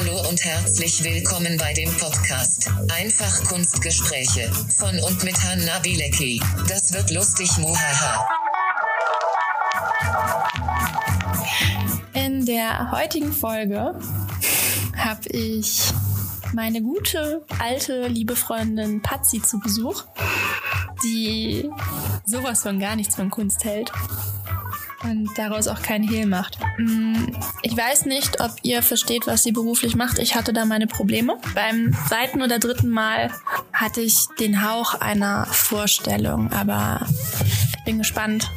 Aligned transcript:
Hallo 0.00 0.26
und 0.30 0.42
herzlich 0.42 1.04
willkommen 1.04 1.58
bei 1.58 1.74
dem 1.74 1.94
Podcast 1.98 2.70
Einfach 2.88 3.44
Kunstgespräche 3.44 4.50
von 4.78 4.98
und 5.00 5.22
mit 5.24 5.36
Hanna 5.42 5.78
Bilecki. 5.80 6.40
Das 6.66 6.94
wird 6.94 7.10
lustig, 7.10 7.50
muhaha. 7.58 8.26
In 12.14 12.46
der 12.46 12.90
heutigen 12.92 13.30
Folge 13.30 13.94
habe 14.96 15.28
ich 15.28 15.82
meine 16.54 16.80
gute, 16.80 17.44
alte, 17.58 18.06
liebe 18.08 18.36
Freundin 18.36 19.02
Patsy 19.02 19.42
zu 19.42 19.60
Besuch, 19.60 20.04
die 21.04 21.68
sowas 22.24 22.62
von 22.62 22.80
gar 22.80 22.96
nichts 22.96 23.16
von 23.16 23.28
Kunst 23.28 23.64
hält 23.64 23.92
und 25.02 25.28
daraus 25.36 25.66
auch 25.68 25.80
kein 25.82 26.02
Hehl 26.02 26.26
macht. 26.26 26.58
Mm, 26.78 27.14
Ich 27.62 27.76
weiß 27.76 28.06
nicht, 28.06 28.40
ob 28.40 28.52
ihr 28.62 28.82
versteht, 28.82 29.26
was 29.26 29.42
sie 29.42 29.52
beruflich 29.52 29.96
macht. 29.96 30.18
Ich 30.18 30.34
hatte 30.34 30.52
da 30.52 30.64
meine 30.64 30.86
Probleme. 30.86 31.36
Beim 31.54 31.96
zweiten 32.08 32.42
oder 32.42 32.58
dritten 32.58 32.90
Mal 32.90 33.30
hatte 33.72 34.00
ich 34.00 34.26
den 34.38 34.62
Hauch 34.68 34.94
einer 34.94 35.46
Vorstellung, 35.46 36.52
aber 36.52 37.06
ich 37.44 37.84
bin 37.84 37.98
gespannt, 37.98 38.50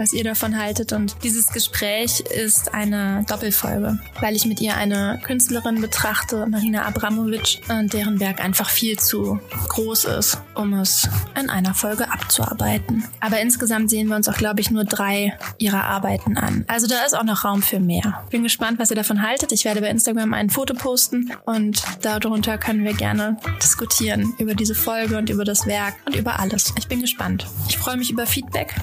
was 0.00 0.14
ihr 0.14 0.24
davon 0.24 0.58
haltet. 0.58 0.92
Und 0.92 1.16
dieses 1.22 1.48
Gespräch 1.48 2.20
ist 2.20 2.74
eine 2.74 3.24
Doppelfolge, 3.28 3.98
weil 4.20 4.34
ich 4.34 4.46
mit 4.46 4.60
ihr 4.60 4.74
eine 4.76 5.20
Künstlerin 5.22 5.80
betrachte, 5.80 6.46
Marina 6.46 6.86
Abramovic, 6.86 7.60
und 7.68 7.92
deren 7.92 8.18
Werk 8.18 8.42
einfach 8.42 8.70
viel 8.70 8.98
zu 8.98 9.38
groß 9.68 10.04
ist, 10.04 10.38
um 10.54 10.72
es 10.72 11.08
in 11.38 11.50
einer 11.50 11.74
Folge 11.74 12.10
abzuarbeiten. 12.10 13.04
Aber 13.20 13.40
insgesamt 13.40 13.90
sehen 13.90 14.08
wir 14.08 14.16
uns 14.16 14.26
auch, 14.28 14.36
glaube 14.36 14.60
ich, 14.60 14.70
nur 14.70 14.84
drei 14.84 15.38
ihrer 15.58 15.84
Arbeiten 15.84 16.38
an. 16.38 16.64
Also 16.66 16.86
da 16.86 17.04
ist 17.04 17.14
auch 17.14 17.24
noch 17.24 17.44
Raum 17.44 17.62
für 17.62 17.78
mehr. 17.78 18.24
Bin 18.30 18.42
gespannt, 18.42 18.78
was 18.78 18.90
ihr 18.90 18.96
davon 18.96 19.22
haltet. 19.22 19.52
Ich 19.52 19.66
werde 19.66 19.82
bei 19.82 19.90
Instagram 19.90 20.32
ein 20.32 20.48
Foto 20.48 20.72
posten 20.72 21.30
und 21.44 21.82
darunter 22.00 22.56
können 22.56 22.84
wir 22.84 22.94
gerne 22.94 23.36
diskutieren 23.62 24.34
über 24.38 24.54
diese 24.54 24.74
Folge 24.74 25.18
und 25.18 25.28
über 25.28 25.44
das 25.44 25.66
Werk 25.66 25.94
und 26.06 26.16
über 26.16 26.40
alles. 26.40 26.72
Ich 26.78 26.88
bin 26.88 27.02
gespannt. 27.02 27.46
Ich 27.68 27.76
freue 27.76 27.98
mich 27.98 28.10
über 28.10 28.26
Feedback. 28.26 28.74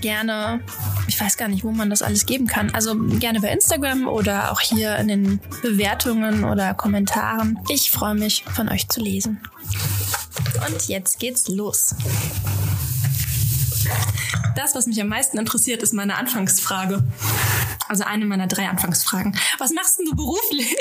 Gerne, 0.00 0.45
ich 1.06 1.20
weiß 1.20 1.36
gar 1.36 1.48
nicht, 1.48 1.64
wo 1.64 1.70
man 1.70 1.90
das 1.90 2.02
alles 2.02 2.26
geben 2.26 2.46
kann. 2.46 2.70
Also 2.74 2.96
gerne 2.96 3.40
bei 3.40 3.48
Instagram 3.48 4.08
oder 4.08 4.52
auch 4.52 4.60
hier 4.60 4.96
in 4.96 5.08
den 5.08 5.40
Bewertungen 5.62 6.44
oder 6.44 6.74
Kommentaren. 6.74 7.58
Ich 7.68 7.90
freue 7.90 8.14
mich, 8.14 8.44
von 8.44 8.68
euch 8.68 8.88
zu 8.88 9.00
lesen. 9.00 9.40
Und 10.66 10.88
jetzt 10.88 11.18
geht's 11.18 11.48
los. 11.48 11.94
Das, 14.56 14.74
was 14.74 14.86
mich 14.86 15.00
am 15.00 15.08
meisten 15.08 15.38
interessiert, 15.38 15.82
ist 15.82 15.92
meine 15.92 16.16
Anfangsfrage. 16.16 17.02
Also 17.88 18.04
eine 18.04 18.24
meiner 18.24 18.46
drei 18.46 18.68
Anfangsfragen. 18.68 19.38
Was 19.58 19.72
machst 19.72 19.98
denn 19.98 20.06
du 20.06 20.16
beruflich? 20.16 20.66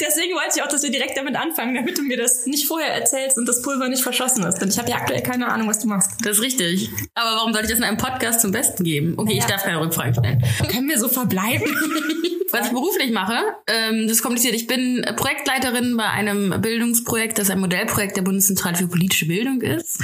Deswegen 0.00 0.34
wollte 0.34 0.52
ich 0.56 0.62
auch, 0.62 0.68
dass 0.68 0.82
wir 0.82 0.90
direkt 0.90 1.16
damit 1.16 1.36
anfangen, 1.36 1.74
damit 1.74 1.98
du 1.98 2.02
mir 2.02 2.16
das 2.16 2.46
nicht 2.46 2.66
vorher 2.66 2.94
erzählst 2.94 3.36
und 3.36 3.46
das 3.46 3.60
Pulver 3.62 3.88
nicht 3.88 4.02
verschossen 4.02 4.44
ist. 4.44 4.58
Denn 4.58 4.68
ich 4.68 4.78
habe 4.78 4.88
ja 4.90 4.96
aktuell 4.96 5.22
keine 5.22 5.48
Ahnung, 5.48 5.68
was 5.68 5.80
du 5.80 5.88
machst. 5.88 6.12
Das 6.22 6.38
ist 6.38 6.42
richtig. 6.42 6.90
Aber 7.14 7.36
warum 7.36 7.52
soll 7.52 7.62
ich 7.62 7.68
das 7.68 7.78
in 7.78 7.84
einem 7.84 7.98
Podcast 7.98 8.40
zum 8.40 8.52
Besten 8.52 8.84
geben? 8.84 9.14
Okay, 9.16 9.38
ich 9.38 9.44
darf 9.44 9.64
keine 9.64 9.80
Rückfragen 9.80 10.14
stellen. 10.14 10.42
Können 10.70 10.88
wir 10.88 10.98
so 10.98 11.08
verbleiben? 11.08 11.66
Was 12.50 12.66
ich 12.66 12.72
beruflich 12.72 13.12
mache, 13.12 13.36
ähm, 13.66 14.06
das 14.08 14.18
ist 14.18 14.22
kompliziert. 14.22 14.54
Ich 14.54 14.66
bin 14.66 15.04
Projektleiterin 15.16 15.96
bei 15.96 16.08
einem 16.08 16.60
Bildungsprojekt, 16.60 17.38
das 17.38 17.50
ein 17.50 17.60
Modellprojekt 17.60 18.16
der 18.16 18.22
Bundeszentrale 18.22 18.76
für 18.76 18.88
politische 18.88 19.26
Bildung 19.26 19.60
ist. 19.60 20.00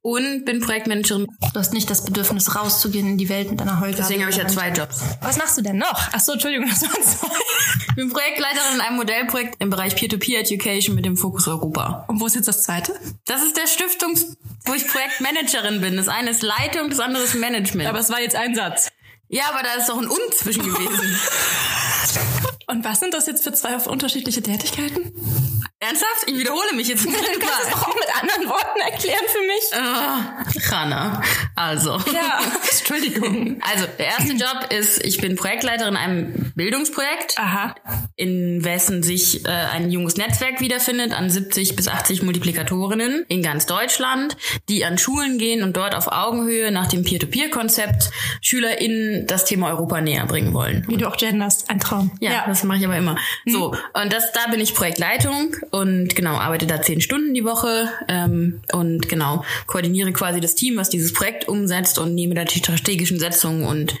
Und 0.00 0.44
bin 0.44 0.60
Projektmanagerin. 0.60 1.26
Du 1.52 1.58
hast 1.58 1.72
nicht 1.72 1.90
das 1.90 2.04
Bedürfnis, 2.04 2.54
rauszugehen 2.56 3.06
in 3.06 3.18
die 3.18 3.28
Welt 3.28 3.50
mit 3.50 3.60
deiner 3.60 3.80
Heulgabe. 3.80 4.02
Deswegen 4.02 4.22
habe 4.22 4.30
ich 4.32 4.38
ja 4.38 4.46
zwei 4.46 4.70
Jobs. 4.70 5.02
Was 5.20 5.36
machst 5.36 5.58
du 5.58 5.62
denn 5.62 5.76
noch? 5.76 6.08
Ach 6.12 6.20
so, 6.20 6.32
Entschuldigung, 6.32 6.68
das 6.70 6.82
waren 6.82 7.02
zwei. 7.02 7.28
Ich 7.88 7.94
bin 7.96 8.10
Projektleiterin 8.10 8.74
in 8.74 8.80
einem 8.80 8.96
Modellprojekt 8.96 9.56
im 9.60 9.70
Bereich 9.70 9.94
Peer-to-Peer-Education 9.94 10.94
mit 10.94 11.04
dem 11.04 11.16
Fokus 11.16 11.46
Europa. 11.46 12.04
Und 12.08 12.20
wo 12.20 12.26
ist 12.26 12.34
jetzt 12.34 12.48
das 12.48 12.62
zweite? 12.62 12.94
Das 13.26 13.42
ist 13.42 13.56
der 13.56 13.66
Stiftungs, 13.66 14.36
wo 14.64 14.74
ich 14.74 14.86
Projektmanagerin 14.88 15.80
bin. 15.80 15.96
Das 15.96 16.08
eine 16.08 16.30
ist 16.30 16.42
Leitung, 16.42 16.88
das 16.88 17.00
andere 17.00 17.22
ist 17.22 17.34
Management. 17.34 17.88
Aber 17.88 17.98
es 17.98 18.10
war 18.10 18.20
jetzt 18.20 18.36
ein 18.36 18.54
Satz. 18.54 18.88
Ja, 19.32 19.44
aber 19.48 19.62
da 19.62 19.74
ist 19.74 19.88
doch 19.88 19.98
ein 19.98 20.08
Und 20.08 20.34
zwischen 20.34 20.62
gewesen. 20.62 21.18
Und 22.66 22.84
was 22.84 23.00
sind 23.00 23.14
das 23.14 23.26
jetzt 23.26 23.42
für 23.42 23.52
zwei 23.52 23.76
unterschiedliche 23.76 24.42
Tätigkeiten? 24.42 25.12
Ernsthaft? 25.82 26.28
Ich 26.28 26.38
wiederhole 26.38 26.74
mich 26.74 26.88
jetzt. 26.88 27.04
Du 27.32 27.38
kannst 27.38 27.64
es 27.64 27.70
doch 27.70 27.88
auch 27.88 27.94
mit 27.94 28.22
anderen 28.22 28.48
Worten 28.48 28.80
erklären 28.80 29.24
für 29.26 29.40
mich. 29.46 29.62
Ah, 29.72 30.44
Rana. 30.70 31.22
Also. 31.56 31.98
Ja, 32.12 32.40
Entschuldigung. 32.78 33.60
Also, 33.60 33.86
der 33.98 34.06
erste 34.06 34.32
Job 34.34 34.68
ist, 34.70 35.04
ich 35.04 35.20
bin 35.20 35.34
Projektleiterin 35.34 35.94
in 35.94 35.96
einem 35.96 36.52
Bildungsprojekt, 36.54 37.38
Aha. 37.38 37.74
in 38.16 38.64
wessen 38.64 39.02
sich 39.02 39.44
äh, 39.44 39.48
ein 39.48 39.90
junges 39.90 40.16
Netzwerk 40.16 40.60
wiederfindet 40.60 41.12
an 41.12 41.30
70 41.30 41.74
bis 41.74 41.88
80 41.88 42.22
Multiplikatorinnen 42.22 43.24
in 43.28 43.42
ganz 43.42 43.66
Deutschland, 43.66 44.36
die 44.68 44.84
an 44.84 44.98
Schulen 44.98 45.38
gehen 45.38 45.62
und 45.62 45.76
dort 45.76 45.94
auf 45.94 46.08
Augenhöhe 46.08 46.70
nach 46.70 46.86
dem 46.88 47.02
Peer-to-Peer-Konzept 47.02 48.10
SchülerInnen 48.40 49.26
das 49.26 49.46
Thema 49.46 49.68
Europa 49.70 50.00
näher 50.00 50.26
bringen 50.26 50.54
wollen. 50.54 50.84
Wie 50.88 50.96
du 50.96 51.08
auch 51.08 51.16
genderst, 51.16 51.70
ein 51.70 51.80
Traum. 51.80 52.12
Ja, 52.20 52.44
das 52.46 52.62
mache 52.64 52.78
ich 52.78 52.84
aber 52.84 52.96
immer. 52.96 53.16
So, 53.46 53.74
und 53.94 54.12
das, 54.12 54.32
da 54.32 54.50
bin 54.50 54.60
ich 54.60 54.74
Projektleitung 54.74 55.56
und 55.72 56.14
genau, 56.14 56.36
arbeite 56.36 56.66
da 56.66 56.82
zehn 56.82 57.00
Stunden 57.00 57.32
die 57.32 57.44
Woche 57.44 57.88
ähm, 58.06 58.60
und 58.72 59.08
genau, 59.08 59.42
koordiniere 59.66 60.12
quasi 60.12 60.38
das 60.38 60.54
Team, 60.54 60.76
was 60.76 60.90
dieses 60.90 61.14
Projekt 61.14 61.48
umsetzt 61.48 61.98
und 61.98 62.14
nehme 62.14 62.34
da 62.34 62.44
die 62.44 62.58
strategischen 62.58 63.18
Setzungen 63.18 63.64
und 63.64 63.94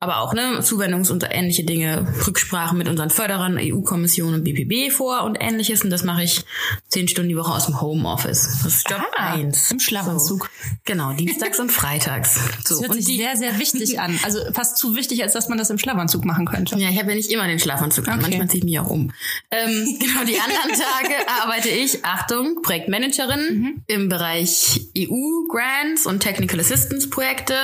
aber 0.00 0.18
auch 0.18 0.34
ne, 0.34 0.58
Zuwendungs- 0.60 1.10
und 1.10 1.26
ähnliche 1.30 1.64
Dinge, 1.64 2.06
Rücksprachen 2.26 2.76
mit 2.76 2.88
unseren 2.88 3.08
Förderern, 3.08 3.58
EU-Kommission 3.58 4.34
und 4.34 4.44
BPB 4.44 4.92
vor 4.92 5.22
und 5.22 5.36
ähnliches. 5.40 5.82
Und 5.82 5.88
das 5.88 6.04
mache 6.04 6.24
ich 6.24 6.44
zehn 6.88 7.08
Stunden 7.08 7.30
die 7.30 7.36
Woche 7.38 7.52
aus 7.52 7.66
dem 7.66 7.80
Homeoffice. 7.80 8.60
Das 8.62 8.74
ist 8.74 8.90
Job 8.90 9.00
Aha, 9.16 9.34
eins. 9.34 9.70
im 9.70 9.80
Schlafanzug. 9.80 10.44
So. 10.44 10.70
Genau, 10.84 11.14
dienstags 11.14 11.58
und 11.58 11.72
freitags. 11.72 12.38
So. 12.64 12.76
Das 12.76 12.82
hört 12.82 12.90
und 12.90 12.96
sich 12.96 13.06
die, 13.06 13.16
sehr, 13.18 13.36
sehr 13.36 13.58
wichtig 13.58 14.00
an. 14.00 14.18
Also 14.24 14.38
fast 14.52 14.78
zu 14.78 14.96
wichtig, 14.96 15.22
als 15.22 15.32
dass 15.32 15.48
man 15.48 15.58
das 15.58 15.70
im 15.70 15.78
Schlafanzug 15.78 16.24
machen 16.24 16.46
könnte. 16.46 16.78
Ja, 16.78 16.88
ich 16.88 16.98
habe 16.98 17.10
ja 17.10 17.16
nicht 17.16 17.30
immer 17.30 17.46
den 17.46 17.58
Schlafanzug 17.58 18.08
an. 18.08 18.14
Okay. 18.14 18.22
Manchmal 18.22 18.48
ziehe 18.48 18.58
ich 18.58 18.64
mich 18.64 18.78
auch 18.78 18.88
um. 18.88 19.12
Ähm, 19.50 19.98
genau, 20.00 20.24
die 20.24 20.38
anderen 20.38 20.72
Tage 20.80 21.13
arbeite 21.42 21.68
ich, 21.68 22.04
Achtung, 22.04 22.62
Projektmanagerin 22.62 23.82
im 23.86 24.08
Bereich 24.08 24.88
EU-Grants 24.96 26.06
und 26.06 26.20
Technical 26.20 26.60
Assistance 26.60 27.08
Projekte 27.08 27.54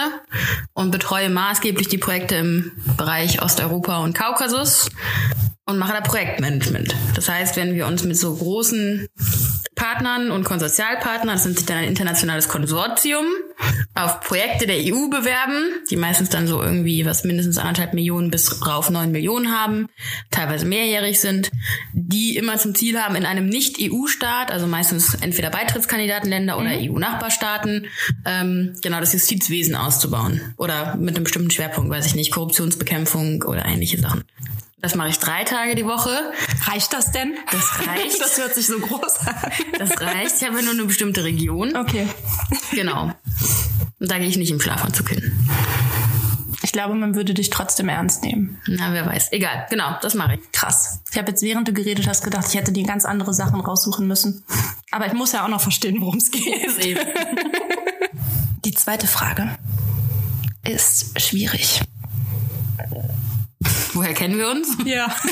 und 0.75 0.91
betreue 0.91 1.29
maßgeblich 1.29 1.89
die 1.89 1.99
Projekte 1.99 2.37
im 2.37 2.73
Bereich 2.97 3.43
Osteuropa 3.43 4.03
und 4.03 4.15
Kaukasus 4.15 4.91
und 5.71 5.79
mache 5.79 5.93
da 5.93 6.01
Projektmanagement. 6.01 6.95
Das 7.15 7.29
heißt, 7.29 7.57
wenn 7.57 7.75
wir 7.75 7.87
uns 7.87 8.05
mit 8.05 8.17
so 8.17 8.35
großen 8.35 9.07
Partnern 9.75 10.31
und 10.31 10.45
Konsortialpartnern, 10.45 11.37
das 11.37 11.45
nennt 11.47 11.57
sich 11.57 11.67
dann 11.67 11.79
ein 11.79 11.89
internationales 11.89 12.49
Konsortium, 12.49 13.25
auf 13.95 14.21
Projekte 14.21 14.67
der 14.67 14.77
EU 14.77 15.09
bewerben, 15.09 15.83
die 15.91 15.97
meistens 15.97 16.29
dann 16.29 16.47
so 16.47 16.63
irgendwie 16.63 17.07
was 17.07 17.25
mindestens 17.25 17.59
anderthalb 17.59 17.95
Millionen 17.95 18.31
bis 18.31 18.67
rauf 18.67 18.91
neun 18.91 19.11
Millionen 19.11 19.53
haben, 19.53 19.89
teilweise 20.31 20.67
mehrjährig 20.67 21.21
sind, 21.21 21.51
die 21.93 22.37
immer 22.37 22.59
zum 22.59 22.75
Ziel 22.75 23.01
haben, 23.01 23.15
in 23.15 23.25
einem 23.25 23.47
Nicht-EU-Staat, 23.47 24.51
also 24.51 24.67
meistens 24.67 25.15
entweder 25.15 25.51
Beitrittskandidatenländer 25.51 26.59
oder 26.59 26.71
EU-Nachbarstaaten, 26.73 27.87
ähm, 28.27 28.75
genau 28.83 29.01
das 29.01 29.13
Justizwesen 29.13 29.75
auszubauen. 29.75 30.41
Oder 30.57 30.97
mit 30.97 31.17
einem 31.17 31.25
bestimmten 31.25 31.51
Schwerpunkt, 31.51 31.91
weiß 31.91 32.07
ich 32.07 32.15
nicht, 32.15 32.33
Korruptionsbekämpfung 32.33 33.43
oder 33.45 33.65
ähnliche 33.65 33.99
Sachen. 33.99 34.25
Das 34.81 34.95
mache 34.95 35.09
ich 35.09 35.19
drei 35.19 35.45
Tage 35.45 35.75
die 35.75 35.85
Woche. 35.85 36.33
Reicht 36.65 36.93
das 36.93 37.13
denn? 37.13 37.35
Das 37.51 37.87
reicht. 37.87 38.21
Das 38.21 38.39
hört 38.39 38.55
sich 38.55 38.67
so 38.67 38.79
groß 38.79 39.27
an. 39.27 39.35
Das 39.79 40.01
reicht. 40.01 40.37
Ich 40.41 40.47
habe 40.47 40.57
ja 40.57 40.63
nur 40.63 40.73
eine 40.73 40.85
bestimmte 40.85 41.25
Region. 41.25 41.77
Okay. 41.77 42.07
Genau. 42.73 43.13
Und 43.99 44.11
da 44.11 44.19
gehe 44.19 44.29
ich 44.29 44.39
nicht 44.39 44.51
im 44.51 44.61
Schlafanzug 44.61 45.11
hin. 45.11 45.33
Ich 46.63 46.73
glaube, 46.73 46.95
man 46.95 47.15
würde 47.15 47.35
dich 47.35 47.51
trotzdem 47.51 47.89
ernst 47.89 48.23
nehmen. 48.23 48.59
Na, 48.67 48.93
wer 48.93 49.07
weiß. 49.07 49.33
Egal. 49.33 49.67
Genau, 49.71 49.97
das 50.03 50.15
mache 50.15 50.35
ich. 50.35 50.53
Krass. 50.53 51.01
Ich 51.11 51.19
habe 51.19 51.29
jetzt, 51.29 51.43
während 51.43 51.69
du 51.69 51.73
geredet 51.73 52.07
hast, 52.07 52.23
gedacht, 52.23 52.47
ich 52.49 52.55
hätte 52.55 52.73
dir 52.73 52.85
ganz 52.85 53.05
andere 53.05 53.35
Sachen 53.35 53.61
raussuchen 53.61 54.07
müssen. 54.07 54.45
Aber 54.91 55.07
ich 55.07 55.13
muss 55.13 55.33
ja 55.33 55.45
auch 55.45 55.49
noch 55.49 55.61
verstehen, 55.61 56.01
worum 56.01 56.17
es 56.17 56.31
geht. 56.31 56.45
Die 58.65 58.75
zweite 58.75 59.07
Frage 59.07 59.59
ist 60.63 61.19
schwierig. 61.21 61.81
Woher 63.93 64.15
kennen 64.15 64.39
wir 64.39 64.49
uns? 64.49 64.69
Ja. 64.85 65.15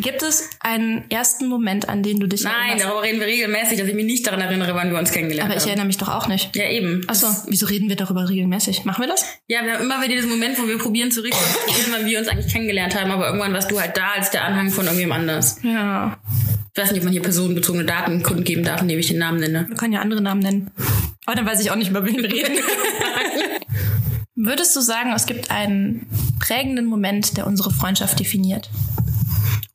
Gibt 0.00 0.22
es 0.22 0.50
einen 0.60 1.08
ersten 1.10 1.48
Moment, 1.48 1.88
an 1.88 2.02
den 2.02 2.20
du 2.20 2.26
dich 2.26 2.42
Nein, 2.42 2.52
erinnerst? 2.54 2.84
darüber 2.84 3.02
reden 3.02 3.20
wir 3.20 3.26
regelmäßig, 3.26 3.78
dass 3.78 3.88
ich 3.88 3.94
mich 3.94 4.04
nicht 4.04 4.26
daran 4.26 4.40
erinnere, 4.40 4.74
wann 4.74 4.90
wir 4.90 4.98
uns 4.98 5.12
kennengelernt 5.12 5.48
Aber 5.48 5.56
ich 5.56 5.62
haben. 5.62 5.68
erinnere 5.70 5.86
mich 5.86 5.96
doch 5.96 6.08
auch 6.08 6.28
nicht. 6.28 6.54
Ja, 6.54 6.68
eben. 6.68 7.02
Achso, 7.08 7.28
wieso 7.48 7.66
reden 7.66 7.88
wir 7.88 7.96
darüber 7.96 8.28
regelmäßig? 8.28 8.84
Machen 8.84 9.02
wir 9.04 9.08
das? 9.08 9.24
Ja, 9.48 9.64
wir 9.64 9.74
haben 9.74 9.84
immer 9.84 10.02
wieder 10.02 10.14
diesen 10.16 10.28
Moment, 10.30 10.58
wo 10.58 10.66
wir 10.68 10.78
probieren 10.78 11.10
zu 11.10 11.22
rekonstruieren, 11.22 11.92
wann 11.92 12.06
wir 12.06 12.18
uns 12.18 12.28
eigentlich 12.28 12.52
kennengelernt 12.52 12.94
haben, 13.00 13.10
aber 13.12 13.26
irgendwann 13.26 13.54
warst 13.54 13.70
du 13.70 13.80
halt 13.80 13.96
da 13.96 14.10
als 14.16 14.30
der 14.30 14.44
Anhang 14.44 14.70
von 14.70 14.84
irgendjemand 14.84 15.20
anders. 15.22 15.58
Ja. 15.62 16.18
Ich 16.74 16.82
weiß 16.82 16.90
nicht, 16.90 16.98
ob 17.00 17.04
man 17.04 17.12
hier 17.12 17.22
personenbezogene 17.22 17.84
Daten 17.84 18.22
kundgeben 18.22 18.64
darf, 18.64 18.82
indem 18.82 18.98
ich 18.98 19.06
den 19.06 19.18
Namen 19.18 19.38
nenne. 19.40 19.66
Wir 19.68 19.76
können 19.76 19.92
ja 19.94 20.00
andere 20.00 20.20
Namen 20.20 20.40
nennen. 20.40 20.70
Aber 21.24 21.36
dann 21.36 21.46
weiß 21.46 21.60
ich 21.60 21.70
auch 21.70 21.76
nicht, 21.76 21.88
über 21.90 22.04
wen 22.04 22.16
wir 22.16 22.30
reden. 22.30 22.58
Würdest 24.44 24.76
du 24.76 24.80
sagen, 24.80 25.12
es 25.14 25.26
gibt 25.26 25.50
einen 25.50 26.06
prägenden 26.38 26.84
Moment, 26.86 27.36
der 27.36 27.46
unsere 27.46 27.70
Freundschaft 27.70 28.18
definiert. 28.20 28.68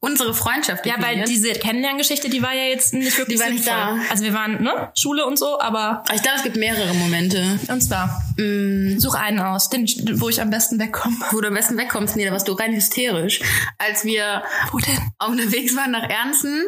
Unsere 0.01 0.33
Freundschaft. 0.33 0.85
Ja, 0.85 0.93
weil 0.99 1.17
definiert. 1.17 1.27
diese 1.29 1.51
Kennenlerngeschichte, 1.59 2.29
die 2.29 2.41
war 2.41 2.53
ja 2.53 2.63
jetzt 2.63 2.93
nicht 2.93 3.17
wirklich 3.17 3.37
Die 3.37 3.43
war 3.43 3.49
nicht 3.51 3.65
sinnvoll. 3.65 3.99
da. 3.99 4.11
Also 4.11 4.23
wir 4.23 4.33
waren, 4.33 4.63
ne, 4.63 4.89
Schule 4.95 5.25
und 5.25 5.37
so, 5.37 5.59
aber 5.59 6.05
ich 6.15 6.21
glaube, 6.21 6.37
es 6.37 6.43
gibt 6.43 6.55
mehrere 6.55 6.93
Momente, 6.93 7.59
und 7.67 7.81
zwar, 7.81 8.21
such 8.37 9.15
einen 9.15 9.39
aus, 9.39 9.69
den, 9.69 9.85
wo 10.21 10.29
ich 10.29 10.39
am 10.41 10.49
besten 10.51 10.79
wegkomme. 10.79 11.17
wo 11.31 11.41
du 11.41 11.49
am 11.49 11.53
besten 11.53 11.75
wegkommst. 11.77 12.15
Nee, 12.15 12.23
da 12.25 12.31
warst 12.31 12.47
du 12.47 12.53
rein 12.53 12.73
hysterisch. 12.73 13.41
Als 13.77 14.05
wir 14.05 14.41
Wo 14.71 14.77
denn? 14.77 14.97
unterwegs 15.27 15.75
waren 15.75 15.91
nach 15.91 16.07
Ernsten, 16.09 16.61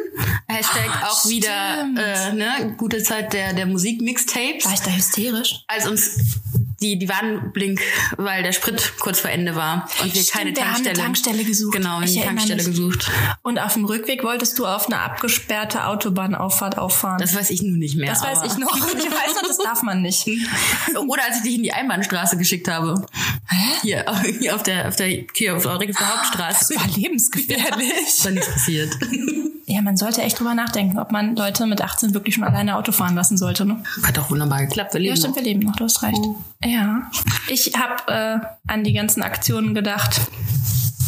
Hashtag 0.48 0.90
auch 1.08 1.26
wieder 1.26 1.76
stimmt. 1.78 1.98
äh, 2.00 2.32
ne, 2.34 2.74
gute 2.76 3.02
Zeit 3.02 3.32
der, 3.32 3.54
der 3.54 3.64
Musik-Mixtapes. 3.64 4.66
War 4.66 4.74
ich 4.74 4.80
da 4.80 4.90
hysterisch? 4.90 5.64
als 5.68 5.88
uns 5.88 6.18
die, 6.82 6.98
die 6.98 7.08
Warnblink, 7.08 7.80
weil 8.16 8.42
der 8.42 8.52
Sprit 8.52 8.94
kurz 8.98 9.20
vor 9.20 9.30
Ende 9.30 9.54
war 9.56 9.88
und 10.02 10.14
wir 10.14 10.22
Stimmt, 10.22 10.30
keine 10.38 10.56
wir 10.56 10.62
haben 10.62 10.68
eine 10.74 10.74
Tankstelle. 10.84 10.98
Tankstelle 10.98 11.44
gesucht. 11.44 11.72
Genau, 11.74 12.00
erinnere 12.00 12.24
Tankstelle 12.26 12.56
mich. 12.56 12.66
gesucht. 12.66 13.10
Und 13.42 13.58
auf 13.58 13.74
dem 13.74 13.84
Rückweg 13.84 14.22
wolltest 14.24 14.58
du 14.58 14.66
auf 14.66 14.86
eine 14.86 14.98
abgesperrte 14.98 15.86
Autobahnauffahrt 15.86 16.78
auffahren. 16.78 17.18
Das 17.20 17.34
weiß 17.34 17.50
ich 17.50 17.62
nun 17.62 17.78
nicht 17.78 17.96
mehr. 17.96 18.10
Das 18.10 18.22
weiß 18.22 18.40
ich 18.52 18.58
noch. 18.58 18.72
Ich 19.02 19.10
weiß 19.10 19.34
noch, 19.36 19.48
das 19.48 19.58
darf 19.58 19.82
man 19.82 20.02
nicht. 20.02 20.26
Oder 21.08 21.22
als 21.26 21.38
ich 21.38 21.42
dich 21.42 21.54
in 21.56 21.62
die 21.62 21.72
Einbahnstraße 21.72 22.36
geschickt 22.36 22.68
habe. 22.68 23.04
Hier, 23.82 24.04
hier 24.38 24.54
auf 24.54 24.62
der, 24.62 24.88
auf 24.88 24.96
der, 24.96 25.06
hier 25.34 25.56
auf 25.56 25.62
der 25.62 25.78
Regensburger 25.80 26.16
Hauptstraße. 26.16 26.74
Das 26.74 26.82
war 26.82 26.96
lebensgefährlich. 26.96 27.92
Ist 28.06 28.24
da 28.24 28.30
nichts 28.30 28.50
passiert. 28.50 28.96
Ja, 29.66 29.80
man 29.80 29.96
sollte 29.96 30.22
echt 30.22 30.38
drüber 30.38 30.54
nachdenken, 30.54 30.98
ob 30.98 31.12
man 31.12 31.36
Leute 31.36 31.66
mit 31.66 31.80
18 31.80 32.14
wirklich 32.14 32.34
schon 32.34 32.44
alleine 32.44 32.76
Auto 32.76 32.92
fahren 32.92 33.14
lassen 33.14 33.36
sollte. 33.38 33.64
Ne? 33.64 33.82
Hat 34.02 34.16
doch 34.16 34.30
wunderbar 34.30 34.60
geklappt. 34.66 34.92
Wir 34.94 35.00
leben 35.00 35.14
Ja, 35.14 35.16
stimmt, 35.16 35.36
noch. 35.36 35.42
wir 35.42 35.48
leben 35.48 35.60
noch, 35.60 35.76
du 35.76 35.84
hast 35.84 36.02
recht. 36.02 36.18
Ja. 36.64 36.71
Ich 37.48 37.72
habe 37.76 38.12
äh, 38.12 38.38
an 38.72 38.84
die 38.84 38.92
ganzen 38.92 39.22
Aktionen 39.22 39.74
gedacht. 39.74 40.20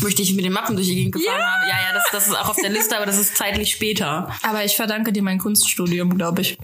Wo 0.00 0.08
ich 0.08 0.34
mit 0.34 0.44
den 0.44 0.52
Mappen 0.52 0.74
durch 0.76 0.88
die 0.88 0.96
Gegend 0.96 1.14
gefahren 1.14 1.38
Ja. 1.38 1.46
habe. 1.52 1.62
Ja, 1.68 1.76
ja, 1.88 1.94
das, 1.94 2.04
das 2.12 2.26
ist 2.26 2.34
auch 2.34 2.48
auf 2.50 2.56
der 2.60 2.70
Liste, 2.70 2.96
aber 2.96 3.06
das 3.06 3.16
ist 3.18 3.36
zeitlich 3.36 3.70
später. 3.72 4.28
Aber 4.42 4.64
ich 4.64 4.76
verdanke 4.76 5.12
dir 5.12 5.22
mein 5.22 5.38
Kunststudium, 5.38 6.16
glaube 6.18 6.42
ich. 6.42 6.58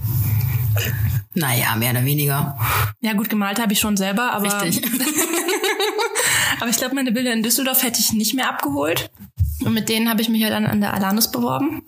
Naja, 1.34 1.76
mehr 1.76 1.92
oder 1.92 2.04
weniger. 2.04 2.58
Ja, 3.00 3.12
gut 3.14 3.30
gemalt 3.30 3.60
habe 3.60 3.72
ich 3.72 3.78
schon 3.78 3.96
selber, 3.96 4.32
aber, 4.32 4.62
Richtig. 4.62 4.82
aber 6.60 6.68
ich 6.70 6.76
glaube, 6.76 6.94
meine 6.96 7.12
Bilder 7.12 7.32
in 7.32 7.42
Düsseldorf 7.42 7.82
hätte 7.82 8.00
ich 8.00 8.12
nicht 8.12 8.34
mehr 8.34 8.48
abgeholt. 8.48 9.10
Und 9.64 9.74
mit 9.74 9.88
denen 9.88 10.08
habe 10.10 10.20
ich 10.22 10.28
mich 10.28 10.40
ja 10.42 10.50
dann 10.50 10.66
an 10.66 10.80
der 10.80 10.92
Alanus 10.94 11.30
beworben. 11.30 11.82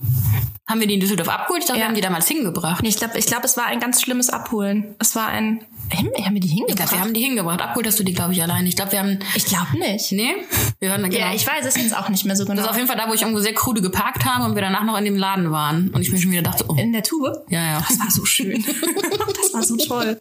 Haben 0.67 0.81
wir 0.81 0.87
die 0.87 0.95
in 0.95 1.01
Düsseldorf 1.01 1.29
abgeholt? 1.29 1.63
Ich 1.63 1.67
dachte, 1.67 1.79
Ja. 1.81 1.85
wir 1.85 1.89
haben 1.89 1.95
die 1.97 2.01
damals 2.03 2.29
hingebracht. 2.29 2.83
Ich 2.87 2.97
glaube, 2.97 3.19
ich 3.19 3.27
glaub, 3.27 3.45
es 3.45 3.57
war 3.57 3.67
ein 3.67 3.81
ganz 3.81 4.01
schlimmes 4.01 4.31
Abholen. 4.31 4.95
Es 4.99 5.17
war 5.17 5.27
ein. 5.27 5.65
Hin, 5.91 6.11
haben 6.25 6.35
wir 6.35 6.41
die 6.41 6.47
Ich 6.49 6.55
hingebracht? 6.55 6.77
glaube, 6.77 6.93
wir 6.93 7.01
haben 7.01 7.15
die 7.15 7.21
hingebracht. 7.21 7.61
Abgeholt 7.61 7.87
hast 7.87 7.99
du 7.99 8.05
die, 8.05 8.15
glaube 8.15 8.33
ich, 8.33 8.43
allein. 8.43 8.67
Ich 8.67 8.77
glaube, 8.77 8.93
wir 8.93 8.99
haben... 9.01 9.19
Ich 9.35 9.45
glaube 9.45 9.79
nicht. 9.79 10.13
Nee? 10.13 10.35
Wir 10.79 10.91
hören 10.91 11.03
genau. 11.03 11.17
Ja, 11.17 11.33
ich 11.35 11.47
weiß 11.47 11.65
es 11.67 11.77
jetzt 11.77 11.97
auch 11.97 12.09
nicht 12.09 12.25
mehr 12.25 12.37
so 12.37 12.45
genau. 12.45 12.57
Das 12.57 12.65
ist 12.65 12.71
auf 12.71 12.77
jeden 12.77 12.89
Fall 12.89 12.97
da, 12.97 13.09
wo 13.09 13.15
ich 13.15 13.23
irgendwo 13.23 13.41
sehr 13.41 13.55
krude 13.55 13.83
geparkt 13.83 14.25
habe 14.25 14.45
und 14.45 14.55
wir 14.55 14.63
danach 14.63 14.85
noch 14.85 14.97
in 14.99 15.05
dem 15.05 15.17
Laden 15.17 15.51
waren. 15.51 15.91
Und 15.91 16.01
ich 16.03 16.11
mir 16.11 16.19
schon 16.19 16.31
wieder 16.31 16.43
dachte, 16.43 16.65
oh, 16.69 16.75
in 16.75 16.93
der 16.93 17.03
Tube? 17.03 17.45
ja, 17.49 17.63
ja. 17.63 17.85
Das 17.87 17.99
war 18.01 18.11
so 18.11 18.25
schön. 18.25 18.65
das 19.43 19.55
war 19.55 19.63
so 19.63 19.77
toll. 19.77 20.21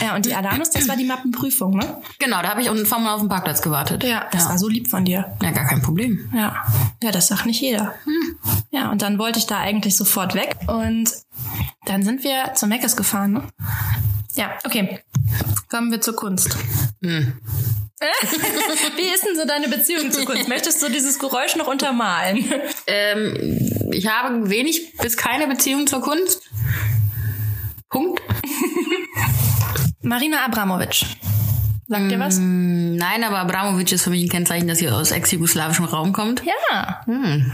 Ja, 0.00 0.14
und 0.14 0.26
die 0.26 0.34
Alanus, 0.34 0.70
das 0.70 0.86
war 0.86 0.96
die 0.96 1.04
Mappenprüfung, 1.04 1.76
ne? 1.76 2.00
Genau, 2.20 2.40
da 2.42 2.50
habe 2.50 2.62
ich 2.62 2.70
unten 2.70 2.86
vorne 2.86 3.04
mal 3.04 3.14
auf 3.14 3.20
dem 3.20 3.28
Parkplatz 3.28 3.62
gewartet. 3.62 4.04
Das 4.30 4.48
war 4.48 4.58
so 4.58 4.68
lieb 4.68 4.88
von 4.88 5.04
dir. 5.04 5.36
Ja, 5.42 5.50
gar 5.50 5.66
kein 5.66 5.82
Problem. 5.82 6.30
Ja. 6.34 6.54
Ja, 7.02 7.10
das 7.10 7.26
sagt 7.28 7.46
nicht 7.46 7.60
jeder. 7.60 7.94
Ja, 8.70 8.90
und 8.92 9.02
dann 9.02 9.18
wollte 9.18 9.38
ich 9.40 9.46
da 9.46 9.58
eigentlich 9.58 9.96
sofort 9.96 10.34
weg. 10.34 10.56
Und 10.68 11.10
dann 11.86 12.02
sind 12.02 12.22
wir 12.22 12.54
zu 12.54 12.66
Meckes 12.66 12.96
gefahren, 12.96 13.32
ne? 13.32 13.42
Ja, 14.38 14.56
okay. 14.64 15.00
Kommen 15.68 15.90
wir 15.90 16.00
zur 16.00 16.14
Kunst. 16.14 16.56
Wie 17.00 17.18
ist 19.12 19.26
denn 19.26 19.34
so 19.34 19.44
deine 19.44 19.66
Beziehung 19.68 20.12
zur 20.12 20.24
Kunst? 20.24 20.48
Möchtest 20.48 20.80
du 20.80 20.88
dieses 20.88 21.18
Geräusch 21.18 21.56
noch 21.56 21.66
untermalen? 21.66 22.44
Ähm, 22.86 23.90
ich 23.90 24.06
habe 24.06 24.48
wenig 24.48 24.96
bis 24.98 25.16
keine 25.16 25.48
Beziehung 25.48 25.88
zur 25.88 26.02
Kunst. 26.02 26.48
Punkt. 27.88 28.22
Marina 30.02 30.44
Abramovic. 30.44 31.04
Sagt 31.88 32.10
dir 32.10 32.20
was? 32.20 32.36
Hm, 32.36 32.96
Nein, 32.96 33.24
aber 33.24 33.38
Abramovic 33.38 33.90
ist 33.92 34.02
für 34.02 34.10
mich 34.10 34.22
ein 34.22 34.28
Kennzeichen, 34.28 34.68
dass 34.68 34.78
sie 34.78 34.90
aus 34.90 35.10
ex-jugoslawischem 35.10 35.86
Raum 35.86 36.12
kommt. 36.12 36.42
Ja. 36.44 37.00
Hm. 37.06 37.50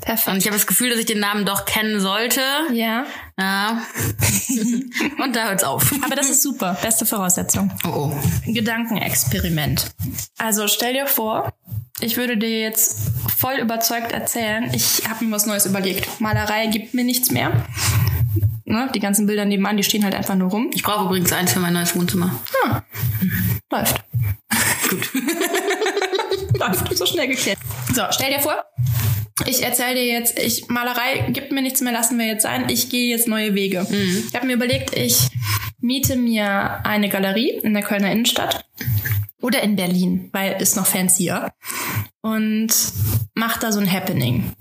Perfekt. 0.00 0.28
Und 0.28 0.38
ich 0.38 0.46
habe 0.46 0.56
das 0.56 0.66
Gefühl, 0.66 0.88
dass 0.90 0.98
ich 0.98 1.06
den 1.06 1.20
Namen 1.20 1.44
doch 1.44 1.66
kennen 1.66 2.00
sollte. 2.00 2.40
Ja. 2.72 3.04
Ja. 3.38 3.82
Und 5.22 5.36
da 5.36 5.48
hört's 5.48 5.64
auf. 5.64 5.92
Aber 6.02 6.16
das 6.16 6.30
ist 6.30 6.42
super. 6.42 6.78
Beste 6.80 7.04
Voraussetzung. 7.04 7.70
Oh, 7.84 8.10
oh. 8.12 8.20
Gedankenexperiment. 8.46 9.90
Also 10.38 10.66
stell 10.68 10.94
dir 10.94 11.06
vor, 11.06 11.52
ich 12.00 12.16
würde 12.16 12.36
dir 12.36 12.60
jetzt 12.60 13.12
voll 13.36 13.54
überzeugt 13.54 14.12
erzählen, 14.12 14.70
ich 14.74 15.02
habe 15.08 15.24
mir 15.24 15.30
was 15.30 15.46
Neues 15.46 15.66
überlegt. 15.66 16.20
Malerei 16.20 16.66
gibt 16.66 16.94
mir 16.94 17.04
nichts 17.04 17.30
mehr. 17.30 17.66
Ne? 18.64 18.90
Die 18.94 19.00
ganzen 19.00 19.26
Bilder 19.26 19.44
nebenan, 19.44 19.76
die 19.76 19.84
stehen 19.84 20.04
halt 20.04 20.14
einfach 20.14 20.34
nur 20.34 20.50
rum. 20.50 20.70
Ich 20.74 20.82
brauche 20.82 21.04
übrigens 21.04 21.32
eins 21.32 21.52
für 21.52 21.60
mein 21.60 21.72
neues 21.72 21.94
Wohnzimmer. 21.96 22.40
Läuft. 23.70 24.04
Gut. 24.88 25.10
Läuft. 26.58 26.96
So 26.96 27.06
schnell 27.06 27.28
geklärt. 27.28 27.58
So, 27.92 28.02
stell 28.10 28.32
dir 28.32 28.40
vor, 28.40 28.64
ich 29.46 29.62
erzähle 29.62 29.94
dir 29.94 30.06
jetzt, 30.06 30.38
ich 30.38 30.68
Malerei 30.68 31.30
gibt 31.30 31.52
mir 31.52 31.62
nichts 31.62 31.80
mehr, 31.80 31.92
lassen 31.92 32.18
wir 32.18 32.26
jetzt 32.26 32.42
sein. 32.42 32.68
Ich 32.68 32.88
gehe 32.88 33.08
jetzt 33.08 33.28
neue 33.28 33.54
Wege. 33.54 33.86
Ich 34.28 34.34
habe 34.34 34.46
mir 34.46 34.54
überlegt, 34.54 34.96
ich 34.96 35.28
miete 35.80 36.16
mir 36.16 36.84
eine 36.84 37.08
Galerie 37.08 37.60
in 37.62 37.74
der 37.74 37.82
Kölner 37.82 38.10
Innenstadt 38.10 38.64
oder 39.44 39.62
in 39.62 39.76
Berlin, 39.76 40.30
weil 40.32 40.60
ist 40.62 40.74
noch 40.74 40.86
fancier 40.86 41.52
und 42.22 42.68
mach 43.34 43.58
da 43.58 43.72
so 43.72 43.78
ein 43.78 43.92
Happening. 43.92 44.52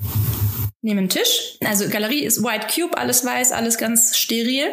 Nehme 0.81 1.00
einen 1.00 1.09
Tisch. 1.09 1.57
Also 1.63 1.88
Galerie 1.88 2.25
ist 2.25 2.44
White 2.44 2.68
Cube, 2.68 2.97
alles 2.97 3.24
weiß, 3.24 3.53
alles 3.53 3.77
ganz 3.77 4.18
steril. 4.18 4.65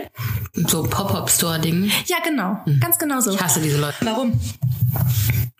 So 0.66 0.82
Pop-Up-Store-Ding. 0.82 1.92
Ja, 2.06 2.16
genau. 2.24 2.58
Ganz 2.80 2.98
genau 2.98 3.20
so. 3.20 3.30
Ich 3.30 3.40
hasse 3.40 3.60
diese 3.60 3.80
Leute. 3.80 3.98
Warum? 4.00 4.40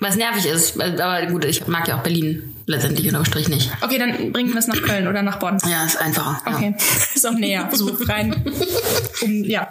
Was 0.00 0.17
nervig 0.17 0.47
ist, 0.47 0.81
aber 0.81 1.26
gut, 1.26 1.44
ich 1.44 1.69
mag 1.69 1.87
ja 1.87 1.99
auch 1.99 2.02
Berlin 2.02 2.56
letztendlich 2.70 3.06
unterm 3.08 3.25
Strich 3.25 3.49
nicht. 3.49 3.70
Okay, 3.81 3.99
dann 3.99 4.32
bringen 4.32 4.50
wir 4.52 4.58
es 4.58 4.67
nach 4.67 4.81
Köln 4.81 5.06
oder 5.08 5.22
nach 5.22 5.38
Bonn. 5.38 5.58
Ja, 5.69 5.84
ist 5.84 5.96
einfacher. 6.00 6.40
Ja. 6.46 6.56
Okay, 6.56 6.75
ist 7.14 7.26
auch 7.26 7.32
näher, 7.34 7.69
so 7.72 7.87
rein. 8.00 8.43
Um, 9.22 9.44
ja, 9.44 9.69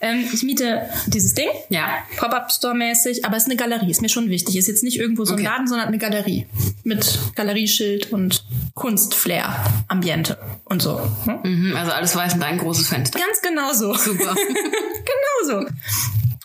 ähm, 0.00 0.24
ich 0.32 0.42
miete 0.42 0.82
dieses 1.06 1.34
Ding, 1.34 1.48
Ja. 1.68 1.88
Pop-up-Store-mäßig, 2.16 3.24
aber 3.24 3.36
es 3.36 3.44
ist 3.44 3.48
eine 3.48 3.56
Galerie, 3.56 3.90
ist 3.90 4.02
mir 4.02 4.08
schon 4.08 4.28
wichtig. 4.28 4.56
Ist 4.56 4.68
jetzt 4.68 4.82
nicht 4.82 4.98
irgendwo 4.98 5.24
so 5.24 5.32
ein 5.34 5.38
Okay. 5.40 5.44
Laden, 5.48 5.68
sondern 5.68 5.88
eine 5.88 5.98
Galerie 5.98 6.46
mit 6.84 7.18
Galerieschild 7.36 8.12
und 8.12 8.44
Kunstflair, 8.74 9.64
Ambiente 9.88 10.38
und 10.64 10.82
so. 10.82 11.00
Hm? 11.24 11.38
Mhm, 11.42 11.76
also 11.76 11.92
alles 11.92 12.14
weiß 12.16 12.34
und 12.34 12.42
ein 12.42 12.58
großes 12.58 12.88
Fenster. 12.88 13.18
Ganz 13.18 13.40
genau 13.42 13.72
so. 13.72 13.94
Super. 13.94 14.34
genau 14.44 15.60
so. 15.62 15.66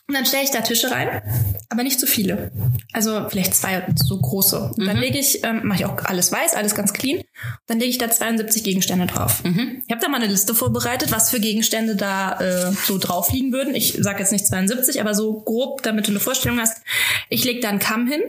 Und 0.07 0.13
dann 0.13 0.25
stelle 0.25 0.43
ich 0.43 0.51
da 0.51 0.61
Tische 0.61 0.91
rein, 0.91 1.21
aber 1.69 1.81
nicht 1.81 1.99
zu 1.99 2.05
viele. 2.05 2.51
Also 2.93 3.27
vielleicht 3.27 3.55
zwei 3.55 3.87
so 3.95 4.19
große. 4.19 4.73
Und 4.77 4.85
dann 4.85 4.97
lege 4.97 5.17
ich, 5.17 5.43
ähm, 5.43 5.61
mache 5.63 5.79
ich 5.79 5.85
auch 5.85 5.97
alles 6.05 6.31
weiß, 6.31 6.53
alles 6.53 6.75
ganz 6.75 6.93
clean. 6.93 7.23
Dann 7.65 7.79
lege 7.79 7.89
ich 7.89 7.97
da 7.97 8.09
72 8.09 8.63
Gegenstände 8.63 9.07
drauf. 9.07 9.41
Ich 9.43 9.91
habe 9.91 10.01
da 10.01 10.07
mal 10.07 10.17
eine 10.17 10.27
Liste 10.27 10.53
vorbereitet, 10.53 11.11
was 11.11 11.31
für 11.31 11.39
Gegenstände 11.39 11.95
da 11.95 12.39
äh, 12.39 12.71
so 12.85 12.99
drauf 12.99 13.31
liegen 13.31 13.51
würden. 13.51 13.73
Ich 13.73 13.97
sage 13.99 14.19
jetzt 14.19 14.31
nicht 14.31 14.45
72, 14.45 15.01
aber 15.01 15.15
so 15.15 15.41
grob, 15.41 15.81
damit 15.81 16.05
du 16.05 16.11
eine 16.11 16.19
Vorstellung 16.19 16.59
hast. 16.59 16.83
Ich 17.29 17.43
lege 17.43 17.59
da 17.59 17.69
einen 17.69 17.79
Kamm 17.79 18.07
hin, 18.07 18.21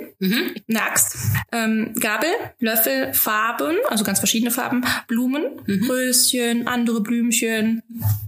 eine 0.69 0.83
Axt, 0.83 1.17
ähm, 1.53 1.95
Gabel, 2.01 2.31
Löffel, 2.59 3.13
Farben, 3.13 3.77
also 3.89 4.03
ganz 4.03 4.19
verschiedene 4.19 4.51
Farben, 4.51 4.83
Blumen, 5.09 5.61
Röschen, 5.89 6.67
andere 6.67 7.03
Blümchen, 7.03 7.83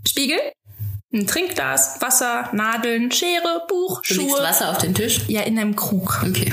Spiegel, 0.07 0.39
ein 1.11 1.27
Trinkglas, 1.27 1.97
Wasser, 2.01 2.51
Nadeln, 2.53 3.11
Schere, 3.11 3.63
Buch, 3.67 4.03
Du 4.03 4.15
Schuhe. 4.15 4.43
Wasser 4.43 4.71
auf 4.71 4.79
den 4.79 4.95
Tisch? 4.95 5.23
Ja, 5.29 5.41
in 5.43 5.59
einem 5.59 5.75
Krug. 5.75 6.23
Okay. 6.29 6.53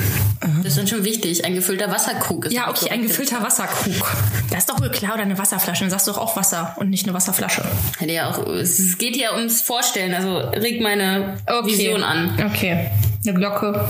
Das 0.59 0.67
ist 0.73 0.77
dann 0.77 0.87
schon 0.87 1.03
wichtig. 1.03 1.43
Ein 1.43 1.55
gefüllter 1.55 1.91
Wasserkrug 1.91 2.45
ist 2.45 2.53
Ja, 2.53 2.69
okay, 2.69 2.85
ein 2.85 2.99
korrekt. 3.01 3.07
gefüllter 3.09 3.43
Wasserkrug. 3.43 4.11
Das 4.51 4.59
ist 4.59 4.69
doch 4.69 4.79
wohl 4.79 4.89
klar, 4.91 5.15
oder 5.15 5.23
eine 5.23 5.37
Wasserflasche. 5.37 5.81
Dann 5.81 5.89
sagst 5.89 6.07
du 6.07 6.11
doch 6.11 6.19
auch 6.19 6.35
Wasser 6.37 6.73
und 6.79 6.89
nicht 6.89 7.05
eine 7.05 7.13
Wasserflasche. 7.13 7.63
Hätte 7.97 8.13
ja 8.13 8.29
auch, 8.31 8.47
es 8.47 8.97
geht 8.97 9.17
ja 9.17 9.33
ums 9.35 9.61
Vorstellen, 9.61 10.13
also 10.13 10.37
reg 10.37 10.79
meine 10.81 11.37
Vision 11.65 12.03
an. 12.03 12.31
Okay. 12.49 12.91
Eine 13.25 13.33
Glocke, 13.37 13.89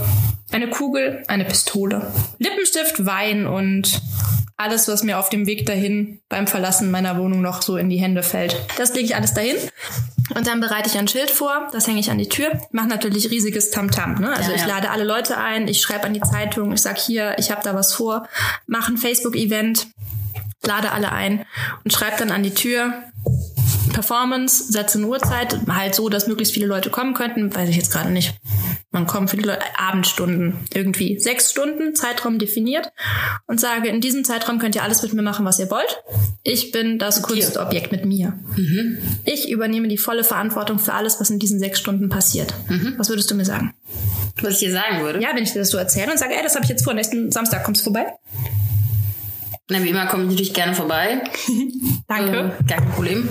eine 0.51 0.69
Kugel, 0.69 1.23
eine 1.27 1.45
Pistole, 1.45 2.11
Lippenstift, 2.39 3.05
Wein 3.05 3.47
und 3.47 4.01
alles, 4.57 4.87
was 4.87 5.03
mir 5.03 5.19
auf 5.19 5.29
dem 5.29 5.47
Weg 5.47 5.65
dahin 5.65 6.21
beim 6.29 6.47
Verlassen 6.47 6.89
meiner 6.89 7.17
Wohnung 7.17 7.41
noch 7.41 7.61
so 7.61 7.75
in 7.75 7.89
die 7.89 7.97
Hände 7.97 8.23
fällt. 8.23 8.55
Das 8.77 8.93
lege 8.93 9.05
ich 9.05 9.15
alles 9.15 9.33
dahin. 9.33 9.57
Und 10.33 10.47
dann 10.47 10.61
bereite 10.61 10.89
ich 10.89 10.97
ein 10.97 11.07
Schild 11.07 11.29
vor, 11.29 11.67
das 11.71 11.87
hänge 11.87 11.99
ich 11.99 12.09
an 12.09 12.17
die 12.17 12.29
Tür. 12.29 12.51
Mache 12.71 12.87
natürlich 12.87 13.29
riesiges 13.29 13.69
Tamtam. 13.69 14.15
Ne? 14.15 14.29
Also 14.33 14.51
Ja, 14.51 14.55
ich 14.55 14.61
ja. 14.61 14.67
lade 14.67 14.89
alle 14.91 15.03
Leute 15.03 15.37
ein, 15.37 15.67
ich 15.67 15.81
schreibe 15.81 16.05
an 16.05 16.13
die 16.13 16.21
Zeitung, 16.21 16.71
ich 16.73 16.81
sag 16.81 16.97
hier, 16.97 17.35
ich 17.37 17.51
habe 17.51 17.61
da 17.63 17.75
was 17.75 17.93
vor, 17.93 18.27
mache 18.65 18.93
ein 18.93 18.97
Facebook-Event, 18.97 19.87
lade 20.63 20.91
alle 20.91 21.11
ein 21.11 21.45
und 21.83 21.91
schreibe 21.91 22.17
dann 22.17 22.31
an 22.31 22.43
die 22.43 22.53
Tür, 22.53 23.03
Performance, 23.93 24.71
setze 24.71 24.97
eine 24.97 25.07
Uhrzeit, 25.07 25.57
halt 25.69 25.95
so, 25.95 26.09
dass 26.09 26.27
möglichst 26.27 26.53
viele 26.53 26.65
Leute 26.65 26.89
kommen 26.89 27.13
könnten, 27.13 27.53
weiß 27.53 27.69
ich 27.69 27.77
jetzt 27.77 27.91
gerade 27.91 28.09
nicht. 28.09 28.35
Man 28.95 29.07
kommt 29.07 29.29
viele 29.29 29.45
Leute, 29.45 29.61
Abendstunden 29.77 30.53
irgendwie. 30.73 31.19
Sechs 31.19 31.51
Stunden, 31.51 31.95
Zeitraum 31.95 32.39
definiert 32.39 32.93
und 33.45 33.59
sage, 33.59 33.89
in 33.89 33.99
diesem 33.99 34.23
Zeitraum 34.23 34.57
könnt 34.57 34.73
ihr 34.75 34.83
alles 34.83 35.03
mit 35.03 35.13
mir 35.13 35.21
machen, 35.21 35.45
was 35.45 35.59
ihr 35.59 35.69
wollt. 35.69 36.01
Ich 36.43 36.71
bin 36.71 36.97
das 36.97 37.21
Kunstobjekt 37.21 37.91
mit 37.91 38.05
mir. 38.05 38.39
Ich 39.25 39.51
übernehme 39.51 39.89
die 39.89 39.97
volle 39.97 40.23
Verantwortung 40.23 40.79
für 40.79 40.93
alles, 40.93 41.19
was 41.19 41.29
in 41.29 41.39
diesen 41.39 41.59
sechs 41.59 41.77
Stunden 41.77 42.07
passiert. 42.07 42.53
Was 42.97 43.09
würdest 43.09 43.29
du 43.29 43.35
mir 43.35 43.43
sagen? 43.43 43.73
Was 44.41 44.53
ich 44.53 44.59
dir 44.59 44.71
sagen 44.71 45.01
würde. 45.01 45.21
Ja, 45.21 45.29
wenn 45.35 45.43
ich 45.43 45.51
dir 45.51 45.59
das 45.59 45.71
so 45.71 45.77
erzähle 45.77 46.11
und 46.13 46.17
sage, 46.17 46.33
ey, 46.33 46.41
das 46.41 46.55
habe 46.55 46.63
ich 46.63 46.69
jetzt 46.69 46.85
vor, 46.85 46.93
nächsten 46.93 47.33
Samstag 47.33 47.65
kommst 47.65 47.81
du 47.81 47.91
vorbei. 47.91 48.05
Na, 49.67 49.83
wie 49.83 49.89
immer 49.89 50.05
komme 50.05 50.23
ich 50.23 50.29
natürlich 50.29 50.53
gerne 50.53 50.75
vorbei. 50.75 51.23
Danke. 52.07 52.53
Äh, 52.59 52.63
gar 52.67 52.81
kein 52.81 52.91
Problem. 52.91 53.27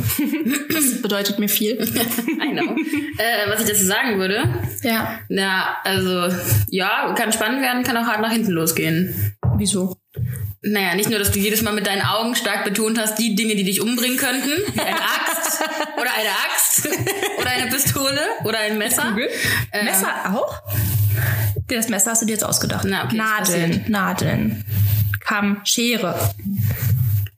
Das 0.73 1.01
bedeutet 1.01 1.39
mir 1.39 1.49
viel. 1.49 1.75
I 1.81 2.51
know. 2.51 2.75
äh, 3.19 3.49
was 3.49 3.61
ich 3.61 3.69
dazu 3.69 3.85
sagen 3.85 4.19
würde, 4.19 4.43
ja. 4.83 5.21
na, 5.29 5.77
also, 5.85 6.35
ja, 6.67 7.15
kann 7.17 7.33
spannend 7.33 7.63
werden, 7.63 7.85
kann 7.85 7.97
auch 7.97 8.07
hart 8.07 8.21
nach 8.21 8.33
hinten 8.33 8.51
losgehen. 8.51 9.37
Wieso? 9.57 9.97
Naja, 10.61 10.97
nicht 10.97 11.09
nur, 11.09 11.21
dass 11.21 11.31
du 11.31 11.39
jedes 11.39 11.63
Mal 11.63 11.73
mit 11.73 11.87
deinen 11.87 12.03
Augen 12.03 12.35
stark 12.35 12.65
betont 12.65 12.99
hast, 12.99 13.17
die 13.19 13.37
Dinge, 13.37 13.55
die 13.55 13.65
dich 13.65 13.81
umbringen 13.81 14.17
könnten, 14.17 14.51
wie 14.73 14.81
eine 14.81 14.97
Axt 14.97 15.63
oder 15.97 16.11
eine 16.15 16.31
Axt 16.51 16.89
oder 17.39 17.51
eine 17.51 17.71
Pistole 17.71 18.21
oder 18.45 18.59
ein 18.59 18.77
Messer. 18.77 19.17
Ähm, 19.71 19.85
Messer 19.85 20.35
auch? 20.35 20.63
Das 21.69 21.89
Messer 21.89 22.11
hast 22.11 22.23
du 22.23 22.27
dir 22.27 22.33
jetzt 22.33 22.45
ausgedacht. 22.45 22.87
Na, 22.89 23.05
okay, 23.05 23.17
Nadeln. 23.17 23.85
Nadeln. 23.89 24.65
Kamm, 25.25 25.63
Schere. 25.65 26.15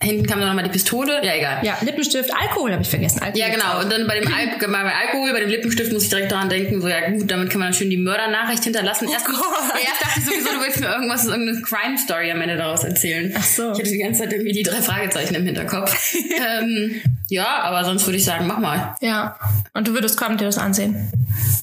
Hinten 0.03 0.27
kam 0.27 0.41
dann 0.41 0.49
nochmal 0.49 0.65
die 0.65 0.71
Pistole. 0.71 1.25
Ja, 1.25 1.35
egal. 1.35 1.61
Ja, 1.63 1.79
Lippenstift, 1.81 2.31
Alkohol 2.39 2.71
habe 2.73 2.83
ich 2.83 2.89
vergessen. 2.89 3.23
Alkohol 3.23 3.41
Ja, 3.41 3.49
genau. 3.49 3.81
Und 3.81 3.91
dann 3.91 4.07
bei 4.07 4.21
dem 4.21 4.29
Al 4.35 4.49
bei 4.61 4.67
beim 4.67 4.87
Alkohol, 4.87 5.33
bei 5.33 5.41
dem 5.41 5.49
Lippenstift 5.49 5.91
muss 5.91 6.05
ich 6.05 6.11
direkt 6.11 6.31
daran 6.31 6.51
denken, 6.51 6.83
so, 6.83 6.89
ja 6.89 7.09
gut, 7.11 7.31
damit 7.31 7.49
kann 7.49 7.61
man 7.61 7.69
dann 7.69 7.75
schön 7.75 7.89
die 7.89 7.97
Mördernachricht 7.97 8.63
hinterlassen. 8.65 9.09
Erst, 9.11 9.25
Gott. 9.25 9.37
ja, 9.37 9.89
erst 9.89 10.03
dachte 10.03 10.21
ich 10.21 10.25
sowieso, 10.27 10.51
du 10.51 10.65
willst 10.65 10.81
mir 10.81 10.89
irgendwas, 10.89 11.25
irgendeine 11.25 11.63
Crime-Story 11.63 12.31
am 12.31 12.43
Ende 12.43 12.57
daraus 12.59 12.85
erzählen. 12.85 13.35
Ach 13.37 13.43
so. 13.43 13.73
Ich 13.73 13.79
hatte 13.79 13.91
die 13.91 13.99
ganze 13.99 14.21
Zeit 14.21 14.33
irgendwie 14.35 14.53
die 14.53 14.63
drei 14.63 14.83
Fragezeichen 14.83 15.35
im 15.35 15.47
Hinterkopf. 15.47 16.15
ähm, 16.61 17.01
ja, 17.29 17.61
aber 17.63 17.85
sonst 17.85 18.07
würde 18.07 18.19
ich 18.19 18.25
sagen, 18.25 18.47
mach 18.47 18.59
mal. 18.59 18.95
Ja. 19.01 19.39
Und 19.73 19.89
du 19.89 19.95
würdest 19.95 20.19
kommen 20.19 20.37
dir 20.37 20.45
das 20.45 20.59
ansehen. 20.59 21.11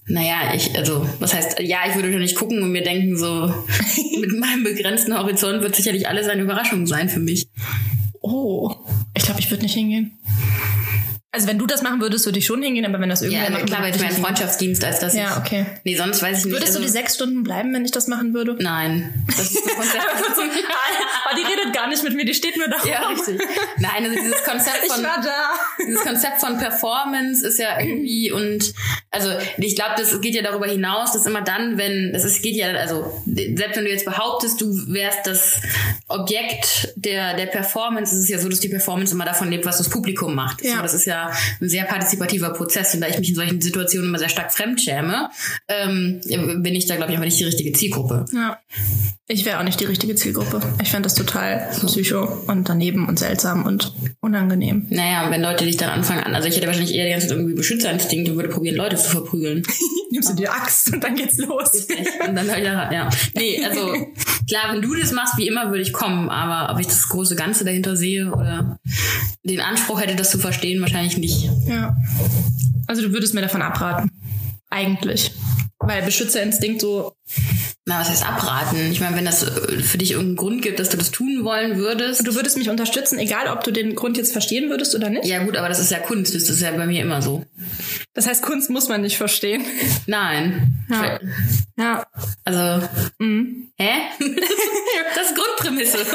Naja, 0.08 0.54
ich, 0.56 0.76
also, 0.76 1.08
was 1.20 1.36
heißt, 1.36 1.60
ja, 1.60 1.80
ich 1.88 1.96
würde 1.96 2.10
nicht 2.10 2.36
gucken 2.36 2.64
und 2.64 2.72
mir 2.72 2.84
denken, 2.84 3.16
so, 3.16 3.54
mit 4.20 4.38
meinem 4.40 4.64
begrenzten 4.64 5.18
Horizont 5.18 5.62
wird 5.62 5.76
sicherlich 5.76 6.08
alles 6.08 6.28
eine 6.28 6.42
Überraschung 6.42 6.88
sein 6.88 7.10
für 7.10 7.20
mich. 7.20 7.48
Oh. 8.24 8.74
Ich 9.14 9.24
glaube, 9.24 9.42
ich 9.42 9.52
würde 9.52 9.64
nicht 9.64 9.74
hingehen. 9.74 10.18
Also 11.36 11.48
wenn 11.48 11.58
du 11.58 11.66
das 11.66 11.82
machen 11.82 12.00
würdest, 12.00 12.26
würde 12.26 12.38
ich 12.38 12.46
schon 12.46 12.62
hingehen, 12.62 12.86
aber 12.86 13.00
wenn 13.00 13.10
das 13.10 13.22
Ja, 13.22 13.26
irgendwer 13.26 13.46
also 13.48 13.58
macht, 13.58 13.66
klar, 13.66 13.82
weil 13.82 13.90
ich 13.90 13.96
ich 13.96 14.02
mein 14.02 14.10
nicht 14.10 14.18
hingehen. 14.18 14.36
Freundschaftsdienst 14.36 14.84
als 14.86 15.00
das 15.00 15.16
Ja, 15.16 15.32
ich, 15.32 15.38
okay. 15.38 15.66
Nee, 15.84 15.96
sonst 15.96 16.22
weiß 16.22 16.38
ich 16.38 16.46
nicht. 16.46 16.54
Würdest 16.54 16.68
also, 16.74 16.80
du 16.82 16.86
die 16.86 16.92
sechs 16.92 17.16
Stunden 17.16 17.42
bleiben, 17.42 17.74
wenn 17.74 17.84
ich 17.84 17.90
das 17.90 18.08
machen 18.08 18.36
würde? 18.36 18.56
Nein. 18.60 19.26
Das 19.26 19.50
ist 19.50 19.58
ein 19.58 19.76
Konzept. 19.76 20.06
oh, 20.38 21.36
die 21.36 21.42
redet 21.42 21.74
gar 21.74 21.88
nicht 21.90 22.04
mit 22.04 22.14
mir, 22.14 22.24
die 22.24 22.36
steht 22.36 22.56
nur 22.56 22.68
da. 22.68 22.78
ja, 22.88 23.08
richtig. 23.08 23.42
Nein, 23.80 24.06
also 24.06 24.16
dieses 24.16 24.44
Konzept 24.44 24.78
von, 24.86 25.04
Ich 25.04 25.86
dieses 25.88 26.04
Konzept 26.04 26.40
von 26.40 26.60
Performance 26.60 27.48
ist 27.48 27.58
ja 27.58 27.80
irgendwie 27.80 28.32
und 28.32 28.72
also 29.10 29.30
ich 29.58 29.76
glaube, 29.76 29.94
das 29.98 30.22
geht 30.22 30.36
ja 30.36 30.44
darüber 30.44 30.68
hinaus, 30.68 31.14
dass 31.14 31.26
immer 31.26 31.42
dann, 31.42 31.80
wenn 31.80 32.14
das 32.14 32.26
ist, 32.26 32.44
geht 32.44 32.56
ja 32.56 32.68
also 32.74 33.24
selbst 33.26 33.76
wenn 33.76 33.86
du 33.86 33.90
jetzt 33.90 34.06
behauptest, 34.06 34.62
du 34.62 34.68
wärst 34.94 35.26
das 35.26 35.60
Objekt 36.10 36.94
der 36.96 37.36
der 37.36 37.48
Performance, 37.48 38.14
ist 38.14 38.22
es 38.22 38.30
ja 38.30 38.38
so, 38.38 38.50
dass 38.50 38.60
die 38.60 38.70
Performance 38.70 39.16
immer 39.16 39.26
davon 39.26 39.50
lebt, 39.50 39.66
was 39.66 39.80
das 39.80 39.90
Publikum 39.90 40.36
macht. 40.36 40.64
Ja. 40.64 40.76
So, 40.76 40.82
das 40.84 40.94
ist 40.94 41.06
ja 41.06 41.23
ein 41.62 41.70
sehr 41.70 41.86
partizipativer 41.86 42.52
Prozess 42.52 42.94
und 42.94 43.02
da 43.02 43.08
ich 43.08 43.20
mich 43.20 43.30
in 43.30 43.36
solchen 43.36 43.62
Situationen 43.62 44.10
immer 44.10 44.20
sehr 44.20 44.30
stark 44.30 44.54
fremdschäme, 44.54 45.30
ähm, 45.68 46.22
bin 46.24 46.76
ich 46.76 46.86
da 46.86 46.96
glaube 46.96 47.12
ich 47.12 47.18
einfach 47.18 47.26
nicht 47.26 47.40
die 47.40 47.46
richtige 47.46 47.72
Zielgruppe. 47.72 48.26
Ja. 48.34 48.60
Ich 49.30 49.46
wäre 49.46 49.60
auch 49.60 49.64
nicht 49.64 49.80
die 49.80 49.86
richtige 49.86 50.16
Zielgruppe. 50.16 50.60
Ich 50.82 50.92
fände 50.92 51.04
das 51.04 51.16
total 51.16 51.70
psycho 51.86 52.44
und 52.48 52.68
daneben 52.68 53.08
und 53.08 53.18
seltsam 53.18 53.66
und 53.66 53.94
unangenehm. 54.20 54.86
Naja, 54.90 55.32
wenn 55.32 55.42
Leute 55.42 55.64
dich 55.64 55.78
dann 55.78 55.90
anfangen 55.90 56.24
an, 56.24 56.36
also 56.36 56.50
ich 56.50 56.58
hätte 56.58 56.68
wahrscheinlich 56.68 56.94
eher 56.94 57.06
die 57.06 57.12
ganze 57.12 57.28
Zeit 57.28 57.38
irgendwie 57.38 57.56
Beschützerinstinkt 57.56 58.30
und 58.30 58.36
würde 58.36 58.50
probieren, 58.50 58.76
Leute 58.76 58.98
zu 58.98 59.10
verprügeln. 59.10 59.64
Nimmst 60.12 60.30
du 60.30 60.36
die 60.36 60.50
Axt 60.50 60.92
und 60.94 61.02
dann 61.02 61.16
geht's 61.16 61.38
los. 61.38 61.88
Und 62.28 62.36
dann 62.36 62.52
halt, 62.52 62.66
ja, 62.66 62.92
ja. 62.92 63.10
Nee, 63.34 63.64
also 63.66 63.94
klar, 64.50 64.74
wenn 64.74 64.82
du 64.82 64.94
das 64.94 65.14
machst, 65.14 65.38
wie 65.38 65.48
immer 65.48 65.70
würde 65.70 65.84
ich 65.84 65.94
kommen, 65.94 66.30
aber 66.30 66.74
ob 66.74 66.82
ich 66.82 66.88
das 66.88 67.08
große 67.08 67.38
Ganze 67.38 67.64
dahinter 67.64 67.96
sehe 67.96 68.30
oder 68.30 68.78
den 69.46 69.62
Anspruch 69.62 70.02
hätte, 70.02 70.18
das 70.18 70.32
zu 70.32 70.38
verstehen, 70.38 70.82
wahrscheinlich 70.82 71.18
nicht. 71.18 71.50
Ja. 71.66 71.96
Also 72.88 73.02
du 73.02 73.14
würdest 73.14 73.34
mir 73.34 73.42
davon 73.42 73.62
abraten. 73.62 74.12
Eigentlich. 74.74 75.32
Weil 75.80 76.02
Beschützerinstinkt 76.02 76.80
so, 76.82 77.14
Na, 77.86 78.00
was 78.00 78.10
heißt 78.10 78.26
abraten? 78.26 78.92
Ich 78.92 79.02
meine, 79.02 79.18
wenn 79.18 79.26
das 79.26 79.44
äh, 79.44 79.80
für 79.82 79.98
dich 79.98 80.12
irgendeinen 80.12 80.38
Grund 80.38 80.62
gibt, 80.62 80.80
dass 80.80 80.90
du 80.90 80.98
das 80.98 81.12
tun 81.12 81.44
wollen 81.44 81.78
würdest. 81.78 82.26
du 82.26 82.34
würdest 82.36 82.58
mich 82.58 82.70
unterstützen, 82.70 83.20
egal 83.20 83.48
ob 83.50 83.64
du 83.66 83.72
den 83.72 83.94
Grund 83.94 84.16
jetzt 84.18 84.32
verstehen 84.32 84.70
würdest 84.70 84.96
oder 84.96 85.10
nicht. 85.10 85.26
Ja 85.26 85.44
gut, 85.44 85.58
aber 85.58 85.68
das 85.68 85.80
ist 85.80 85.92
ja 85.92 86.00
Kunst, 86.00 86.34
das 86.34 86.50
ist 86.50 86.62
ja 86.62 86.72
bei 86.72 86.86
mir 86.86 87.02
immer 87.02 87.22
so. 87.22 87.46
Das 88.14 88.26
heißt, 88.28 88.42
Kunst 88.42 88.70
muss 88.70 88.88
man 88.88 89.02
nicht 89.02 89.18
verstehen. 89.18 89.64
Nein. 90.08 90.86
Ja. 90.90 91.20
Ja. 91.78 92.08
Also, 92.46 92.88
Mhm. 93.20 93.68
hä? 93.78 93.90
das 95.16 95.28
ist 95.30 95.36
Grundprämisse. 95.36 95.98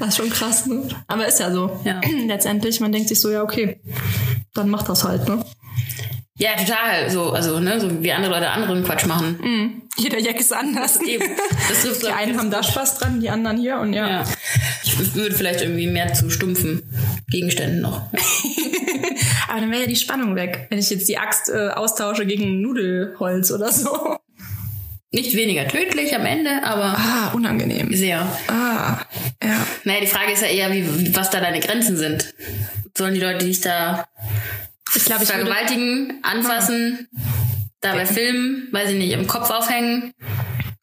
Das 0.00 0.10
ist 0.10 0.16
schon 0.18 0.30
krass, 0.30 0.64
ne? 0.66 0.86
Aber 1.08 1.26
ist 1.26 1.40
ja 1.40 1.50
so. 1.50 1.80
Ja. 1.84 2.00
Letztendlich, 2.28 2.78
man 2.78 2.92
denkt 2.92 3.08
sich 3.08 3.20
so, 3.20 3.30
ja, 3.30 3.42
okay, 3.42 3.80
dann 4.54 4.68
macht 4.70 4.88
das 4.88 5.02
halt, 5.02 5.26
ne? 5.28 5.44
Ja, 6.38 6.50
total. 6.56 7.10
So, 7.10 7.32
also, 7.32 7.58
ne, 7.60 7.80
so 7.80 8.02
wie 8.02 8.12
andere 8.12 8.32
Leute 8.32 8.48
anderen 8.50 8.84
Quatsch 8.84 9.06
machen. 9.06 9.82
Jeder 9.96 10.18
Jack 10.20 10.38
ist 10.38 10.52
anders. 10.52 11.00
Eben. 11.00 11.24
Das 11.68 11.82
trifft 11.82 12.02
Die 12.04 12.08
einen 12.12 12.38
haben 12.38 12.50
da 12.50 12.62
Spaß 12.62 12.98
dran, 12.98 13.20
die 13.20 13.28
anderen 13.28 13.56
hier 13.58 13.78
und 13.78 13.92
ja. 13.92 14.08
Ja. 14.08 14.24
Ich 14.84 15.14
würde 15.16 15.34
vielleicht 15.34 15.62
irgendwie 15.62 15.88
mehr 15.88 16.12
zu 16.14 16.30
stumpfen 16.30 16.82
Gegenständen 17.28 17.80
noch. 17.80 18.02
Aber 19.48 19.60
dann 19.60 19.70
wäre 19.70 19.82
ja 19.82 19.88
die 19.88 19.96
Spannung 19.96 20.36
weg, 20.36 20.66
wenn 20.70 20.78
ich 20.78 20.90
jetzt 20.90 21.08
die 21.08 21.18
Axt 21.18 21.48
äh, 21.48 21.70
austausche 21.70 22.24
gegen 22.26 22.60
Nudelholz 22.62 23.50
oder 23.50 23.72
so. 23.72 24.16
Nicht 25.10 25.34
weniger 25.34 25.66
tödlich 25.66 26.14
am 26.14 26.26
Ende, 26.26 26.50
aber 26.64 26.94
Ah, 26.98 27.32
unangenehm. 27.34 27.94
sehr. 27.94 28.20
Ah, 28.46 28.98
ja. 29.42 29.66
Naja, 29.84 30.00
die 30.02 30.06
Frage 30.06 30.32
ist 30.32 30.42
ja 30.42 30.48
eher, 30.48 30.70
wie, 30.70 31.16
was 31.16 31.30
da 31.30 31.40
deine 31.40 31.60
Grenzen 31.60 31.96
sind. 31.96 32.34
Sollen 32.96 33.14
die 33.14 33.20
Leute 33.20 33.46
dich 33.46 33.62
da 33.62 34.06
Ich 34.94 35.04
glaube, 35.04 35.24
ich 35.24 35.30
vergewaltigen, 35.30 36.20
anfassen, 36.22 37.08
dabei 37.80 38.06
filmen, 38.06 38.68
weiß 38.72 38.90
ich 38.90 38.96
nicht, 38.96 39.12
im 39.12 39.26
Kopf 39.26 39.50
aufhängen, 39.50 40.12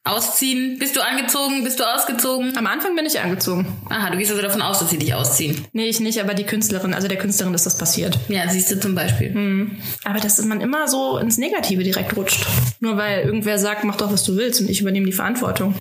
ausziehen? 0.05 0.77
Bist 0.79 0.95
du 0.95 1.01
angezogen? 1.01 1.63
Bist 1.63 1.79
du 1.79 1.83
ausgezogen? 1.83 2.55
am 2.55 2.67
Anfang 2.67 2.95
bin 2.95 3.05
ich 3.05 3.19
angezogen. 3.19 3.67
Aha, 3.89 4.11
du 4.11 4.17
gehst 4.17 4.31
also 4.31 4.41
davon 4.41 4.61
aus, 4.61 4.79
dass 4.79 4.91
sie 4.91 4.99
dich 4.99 5.13
ausziehen. 5.13 5.65
Nee, 5.73 5.87
ich 5.87 5.99
nicht, 5.99 6.21
aber 6.21 6.33
die 6.33 6.45
Künstlerin, 6.45 6.93
also 6.93 7.07
der 7.07 7.17
Künstlerin 7.17 7.53
ist 7.53 7.65
das 7.65 7.77
passiert. 7.77 8.17
Ja, 8.29 8.47
siehst 8.47 8.71
du 8.71 8.79
zum 8.79 8.95
Beispiel. 8.95 9.71
Aber 10.03 10.19
dass 10.19 10.41
man 10.45 10.61
immer 10.61 10.87
so 10.87 11.17
ins 11.17 11.37
Negative 11.37 11.83
direkt 11.83 12.15
rutscht. 12.15 12.45
Nur 12.79 12.97
weil 12.97 13.25
irgendwer 13.25 13.57
sagt, 13.57 13.83
mach 13.83 13.95
doch, 13.97 14.11
was 14.11 14.23
du 14.23 14.37
willst 14.37 14.61
und 14.61 14.69
ich 14.69 14.81
übernehme 14.81 15.07
die 15.07 15.11
Verantwortung. 15.11 15.75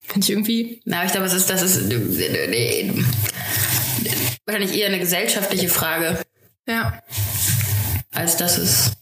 Finde 0.00 0.24
ich 0.24 0.30
irgendwie. 0.30 0.80
Na, 0.84 0.98
aber 0.98 1.06
ich 1.06 1.12
glaube, 1.12 1.26
das 1.26 1.34
ist, 1.34 1.50
das 1.50 1.62
ist 1.62 1.90
äh, 1.90 2.92
wahrscheinlich 4.46 4.78
eher 4.78 4.86
eine 4.86 4.98
gesellschaftliche 4.98 5.68
Frage, 5.68 6.18
Ja. 6.66 7.02
Als 8.16 8.36
dass 8.36 8.58
es. 8.58 8.92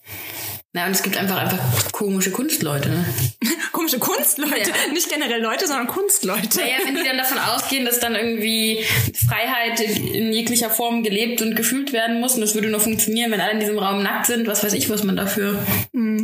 Na, 0.76 0.86
und 0.86 0.90
es 0.90 1.04
gibt 1.04 1.16
einfach 1.16 1.36
einfach 1.36 1.92
komische 1.92 2.32
Kunstleute. 2.32 2.88
Ne? 2.88 3.04
Komische 3.72 4.00
Kunstleute. 4.00 4.70
Ja. 4.70 4.92
Nicht 4.92 5.08
generell 5.08 5.40
Leute, 5.40 5.68
sondern 5.68 5.86
Kunstleute. 5.86 6.58
Naja, 6.58 6.78
wenn 6.84 6.96
die 6.96 7.04
dann 7.04 7.16
davon 7.16 7.38
ausgehen, 7.38 7.84
dass 7.84 8.00
dann 8.00 8.16
irgendwie 8.16 8.84
Freiheit 9.28 9.80
in 9.80 10.32
jeglicher 10.32 10.70
Form 10.70 11.04
gelebt 11.04 11.42
und 11.42 11.54
gefühlt 11.54 11.92
werden 11.92 12.20
muss 12.20 12.34
und 12.34 12.40
das 12.40 12.54
würde 12.54 12.70
nur 12.70 12.80
funktionieren, 12.80 13.30
wenn 13.30 13.40
alle 13.40 13.52
in 13.52 13.60
diesem 13.60 13.78
Raum 13.78 14.02
nackt 14.02 14.26
sind, 14.26 14.48
was 14.48 14.64
weiß 14.64 14.72
ich, 14.72 14.90
was 14.90 15.04
man 15.04 15.16
dafür 15.16 15.64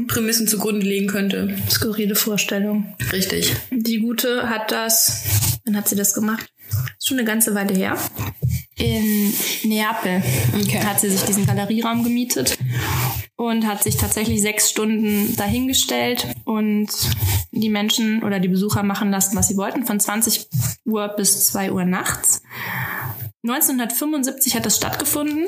Prämissen 0.09 0.49
zugrunde 0.49 0.85
legen 0.85 1.07
könnte. 1.07 1.57
Skurrile 1.71 2.17
Vorstellung. 2.17 2.97
Richtig. 3.13 3.55
Die 3.71 3.99
Gute 3.99 4.49
hat 4.49 4.73
das, 4.73 5.25
wann 5.65 5.77
hat 5.77 5.89
sie 5.89 5.97
das 5.97 6.15
gemacht? 6.15 6.47
Schon 7.03 7.19
eine 7.19 7.27
ganze 7.27 7.55
Weile 7.55 7.75
her. 7.75 7.97
In 8.77 9.33
Neapel 9.65 10.23
Okay. 10.55 10.81
hat 10.81 11.01
sie 11.01 11.11
sich 11.11 11.23
diesen 11.23 11.47
Galerieraum 11.47 12.03
gemietet 12.03 12.59
und 13.37 13.67
hat 13.67 13.83
sich 13.83 13.97
tatsächlich 13.97 14.41
sechs 14.41 14.71
Stunden 14.71 15.37
dahingestellt 15.37 16.27
und 16.45 16.89
die 17.53 17.69
Menschen 17.69 18.23
oder 18.23 18.41
die 18.41 18.49
Besucher 18.49 18.83
machen 18.83 19.11
lassen, 19.11 19.37
was 19.37 19.49
sie 19.49 19.57
wollten, 19.57 19.85
von 19.85 20.01
20 20.01 20.49
Uhr 20.85 21.09
bis 21.09 21.47
2 21.47 21.73
Uhr 21.73 21.85
nachts. 21.85 22.43
1975 23.43 24.55
hat 24.55 24.67
das 24.67 24.77
stattgefunden 24.77 25.47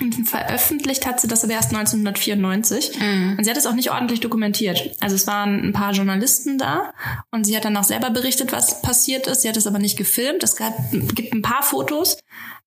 und 0.00 0.26
veröffentlicht 0.26 1.06
hat 1.06 1.20
sie 1.20 1.28
das 1.28 1.44
aber 1.44 1.52
erst 1.52 1.74
1994. 1.74 2.98
Und 3.36 3.44
sie 3.44 3.50
hat 3.50 3.58
es 3.58 3.66
auch 3.66 3.74
nicht 3.74 3.90
ordentlich 3.90 4.20
dokumentiert. 4.20 4.96
Also 5.00 5.16
es 5.16 5.26
waren 5.26 5.62
ein 5.62 5.72
paar 5.72 5.92
Journalisten 5.92 6.56
da 6.56 6.94
und 7.30 7.44
sie 7.44 7.56
hat 7.56 7.64
dann 7.64 7.76
auch 7.76 7.84
selber 7.84 8.10
berichtet, 8.10 8.52
was 8.52 8.80
passiert 8.80 9.26
ist. 9.26 9.42
Sie 9.42 9.48
hat 9.48 9.56
es 9.56 9.66
aber 9.66 9.78
nicht 9.78 9.98
gefilmt. 9.98 10.42
Es 10.42 10.56
gab, 10.56 10.74
gibt 10.90 11.34
ein 11.34 11.42
paar 11.42 11.62
Fotos, 11.62 12.16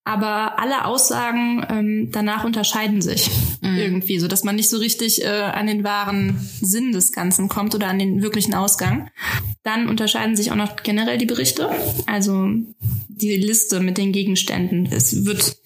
aber 0.04 0.60
alle 0.60 0.86
Aussagen 0.86 1.66
ähm, 1.70 2.10
danach 2.12 2.44
unterscheiden 2.44 3.02
sich. 3.02 3.32
Irgendwie, 3.64 4.20
so 4.20 4.28
dass 4.28 4.44
man 4.44 4.56
nicht 4.56 4.70
so 4.70 4.78
richtig 4.78 5.24
äh, 5.24 5.28
an 5.28 5.68
den 5.68 5.84
wahren 5.84 6.38
Sinn 6.62 6.92
des 6.92 7.12
Ganzen 7.12 7.48
kommt 7.50 7.74
oder 7.76 7.88
an 7.88 8.00
den 8.00 8.22
wirklichen 8.22 8.54
Ausgang. 8.54 9.10
Dann 9.64 9.88
unterscheiden 9.88 10.36
sich 10.36 10.52
auch 10.52 10.56
noch 10.56 10.76
generell 10.84 11.18
die 11.18 11.26
Berichte, 11.26 11.70
also 12.06 12.48
die 13.08 13.36
Liste 13.36 13.80
mit 13.80 13.98
den 13.98 14.12
Gegenständen. 14.12 14.88
Es 14.92 15.26
wird 15.26 15.58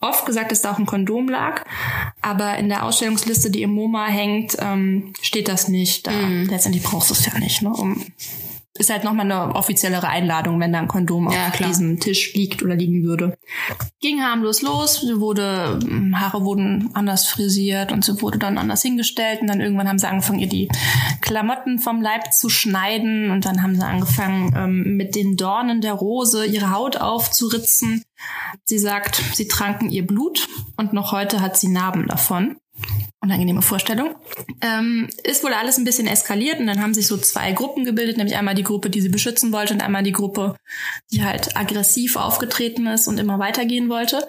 oft 0.00 0.24
gesagt, 0.26 0.52
dass 0.52 0.62
da 0.62 0.72
auch 0.72 0.78
ein 0.78 0.86
Kondom 0.86 1.28
lag, 1.28 1.64
aber 2.22 2.56
in 2.56 2.68
der 2.68 2.84
Ausstellungsliste, 2.84 3.50
die 3.50 3.62
im 3.62 3.72
MoMA 3.74 4.06
hängt, 4.06 4.56
ähm, 4.60 5.12
steht 5.20 5.48
das 5.48 5.68
nicht. 5.68 6.06
Da, 6.06 6.12
Mhm. 6.14 6.48
Letztendlich 6.48 6.84
brauchst 6.84 7.10
du 7.10 7.14
es 7.14 7.26
ja 7.26 7.38
nicht, 7.38 7.62
ne, 7.62 7.70
um 7.70 8.00
ist 8.76 8.90
halt 8.90 9.04
nochmal 9.04 9.30
eine 9.30 9.54
offiziellere 9.54 10.08
Einladung, 10.08 10.58
wenn 10.58 10.72
da 10.72 10.80
ein 10.80 10.88
Kondom 10.88 11.30
Ja, 11.30 11.46
auf 11.46 11.52
klar. 11.52 11.68
diesem 11.68 12.00
Tisch 12.00 12.34
liegt 12.34 12.62
oder 12.62 12.74
liegen 12.74 13.04
würde. 13.04 13.38
Ging 14.00 14.20
harmlos 14.20 14.62
los, 14.62 15.00
sie 15.00 15.20
wurde, 15.20 15.78
Haare 16.14 16.44
wurden 16.44 16.90
anders 16.92 17.26
frisiert 17.28 17.92
und 17.92 18.04
sie 18.04 18.20
wurde 18.20 18.38
dann 18.38 18.58
anders 18.58 18.82
hingestellt 18.82 19.40
und 19.40 19.46
dann 19.46 19.60
irgendwann 19.60 19.88
haben 19.88 19.98
sie 19.98 20.08
angefangen, 20.08 20.40
ihr 20.40 20.48
die 20.48 20.68
Klamotten 21.20 21.78
vom 21.78 22.02
Leib 22.02 22.32
zu 22.32 22.48
schneiden 22.48 23.30
und 23.30 23.44
dann 23.44 23.62
haben 23.62 23.76
sie 23.76 23.86
angefangen, 23.86 24.52
ähm, 24.56 24.96
mit 24.96 25.14
den 25.14 25.36
Dornen 25.36 25.80
der 25.80 25.92
Rose 25.92 26.44
ihre 26.44 26.72
Haut 26.72 26.96
aufzuritzen. 26.96 28.02
Sie 28.64 28.78
sagt, 28.78 29.22
sie 29.34 29.46
tranken 29.46 29.90
ihr 29.90 30.04
Blut 30.06 30.48
und 30.76 30.92
noch 30.92 31.12
heute 31.12 31.40
hat 31.40 31.56
sie 31.56 31.68
Narben 31.68 32.08
davon. 32.08 32.56
Unangenehme 33.20 33.62
Vorstellung. 33.62 34.14
Ähm, 34.60 35.08
ist 35.22 35.42
wohl 35.42 35.54
alles 35.54 35.78
ein 35.78 35.84
bisschen 35.84 36.06
eskaliert 36.06 36.60
und 36.60 36.66
dann 36.66 36.82
haben 36.82 36.92
sich 36.92 37.06
so 37.06 37.16
zwei 37.16 37.52
Gruppen 37.52 37.84
gebildet, 37.84 38.18
nämlich 38.18 38.36
einmal 38.36 38.54
die 38.54 38.62
Gruppe, 38.62 38.90
die 38.90 39.00
sie 39.00 39.08
beschützen 39.08 39.50
wollte 39.50 39.72
und 39.72 39.82
einmal 39.82 40.02
die 40.02 40.12
Gruppe, 40.12 40.56
die 41.10 41.24
halt 41.24 41.56
aggressiv 41.56 42.16
aufgetreten 42.16 42.86
ist 42.86 43.08
und 43.08 43.18
immer 43.18 43.38
weitergehen 43.38 43.88
wollte. 43.88 44.28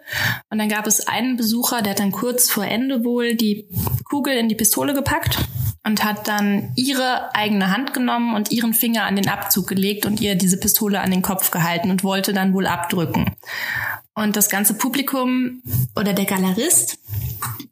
Und 0.49 0.59
dann 0.59 0.69
gab 0.69 0.87
es 0.87 1.07
einen 1.07 1.35
Besucher, 1.35 1.81
der 1.81 1.91
hat 1.91 1.99
dann 1.99 2.13
kurz 2.13 2.49
vor 2.49 2.65
Ende 2.65 3.03
wohl 3.03 3.35
die 3.35 3.67
Kugel 4.09 4.33
in 4.37 4.47
die 4.47 4.55
Pistole 4.55 4.93
gepackt 4.93 5.39
und 5.85 6.03
hat 6.03 6.27
dann 6.27 6.71
ihre 6.75 7.35
eigene 7.35 7.71
Hand 7.71 7.93
genommen 7.93 8.35
und 8.35 8.51
ihren 8.51 8.73
Finger 8.73 9.03
an 9.03 9.15
den 9.15 9.29
Abzug 9.29 9.67
gelegt 9.67 10.05
und 10.05 10.19
ihr 10.19 10.35
diese 10.35 10.59
Pistole 10.59 10.99
an 10.99 11.11
den 11.11 11.21
Kopf 11.21 11.51
gehalten 11.51 11.91
und 11.91 12.03
wollte 12.03 12.33
dann 12.33 12.53
wohl 12.53 12.65
abdrücken. 12.65 13.35
Und 14.15 14.37
das 14.37 14.49
ganze 14.49 14.75
Publikum 14.75 15.61
oder 15.95 16.13
der 16.13 16.25
Galerist, 16.25 16.97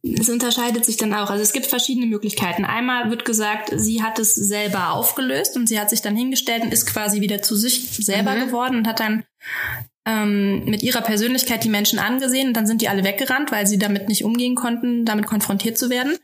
es 0.04 0.30
unterscheidet 0.30 0.84
sich 0.84 0.98
dann 0.98 1.14
auch. 1.14 1.30
Also 1.30 1.42
es 1.42 1.54
gibt 1.54 1.66
verschiedene 1.66 2.06
Möglichkeiten. 2.06 2.66
Einmal 2.66 3.10
wird 3.10 3.24
gesagt, 3.24 3.72
sie 3.74 4.04
hat 4.04 4.20
es 4.20 4.36
selber 4.36 4.92
aufgelöst 4.92 5.56
und 5.56 5.68
sie 5.68 5.80
hat 5.80 5.90
sich 5.90 6.02
dann 6.02 6.18
hingestellt 6.18 6.64
und 6.64 6.74
ist 6.74 6.86
quasi 6.86 7.22
wieder 7.22 7.42
zu 7.42 7.56
sich 7.56 7.92
selber 7.92 8.36
geworden 8.36 8.76
und 8.76 8.88
hat 8.88 9.00
dann 9.00 9.24
ähm, 10.06 10.66
mit 10.66 10.84
ihrer 10.84 11.02
Persönlichkeit 11.02 11.64
die 11.64 11.70
Menschen 11.70 11.98
angesehen 11.98 12.50
und 12.50 12.58
dann 12.58 12.68
sind 12.68 12.82
die 12.82 12.90
alle 12.90 13.04
weggerannt, 13.04 13.52
weil 13.52 13.68
sie 13.68 13.78
damit 13.78 14.10
nicht 14.10 14.26
umgehen 14.26 14.56
konnten, 14.56 15.06
damit 15.06 15.28
konfrontiert 15.28 15.78
zu 15.78 15.90
werden. 15.90 16.18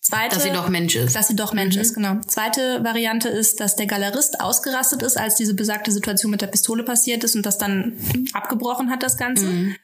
Zweite, 0.00 0.34
Dass 0.34 0.44
sie 0.44 0.50
doch 0.50 0.68
Mensch 0.68 0.94
ist. 0.94 1.16
dass 1.16 1.28
sie 1.28 1.36
doch 1.36 1.54
Mensch 1.54 1.76
ist, 1.76 1.94
genau. 1.94 2.20
Zweite 2.26 2.84
Variante 2.84 3.28
ist, 3.28 3.60
dass 3.60 3.76
der 3.76 3.86
Galerist 3.86 4.40
ausgerastet 4.40 5.02
ist, 5.02 5.16
als 5.16 5.36
diese 5.36 5.54
besagte 5.54 5.90
Situation 5.90 6.30
mit 6.30 6.42
der 6.42 6.48
Pistole 6.48 6.82
passiert 6.82 7.24
ist 7.24 7.34
und 7.34 7.46
das 7.46 7.56
dann 7.56 7.94
abgebrochen 8.34 8.90
hat, 8.90 9.02
das 9.02 9.16
Ganze. 9.16 9.74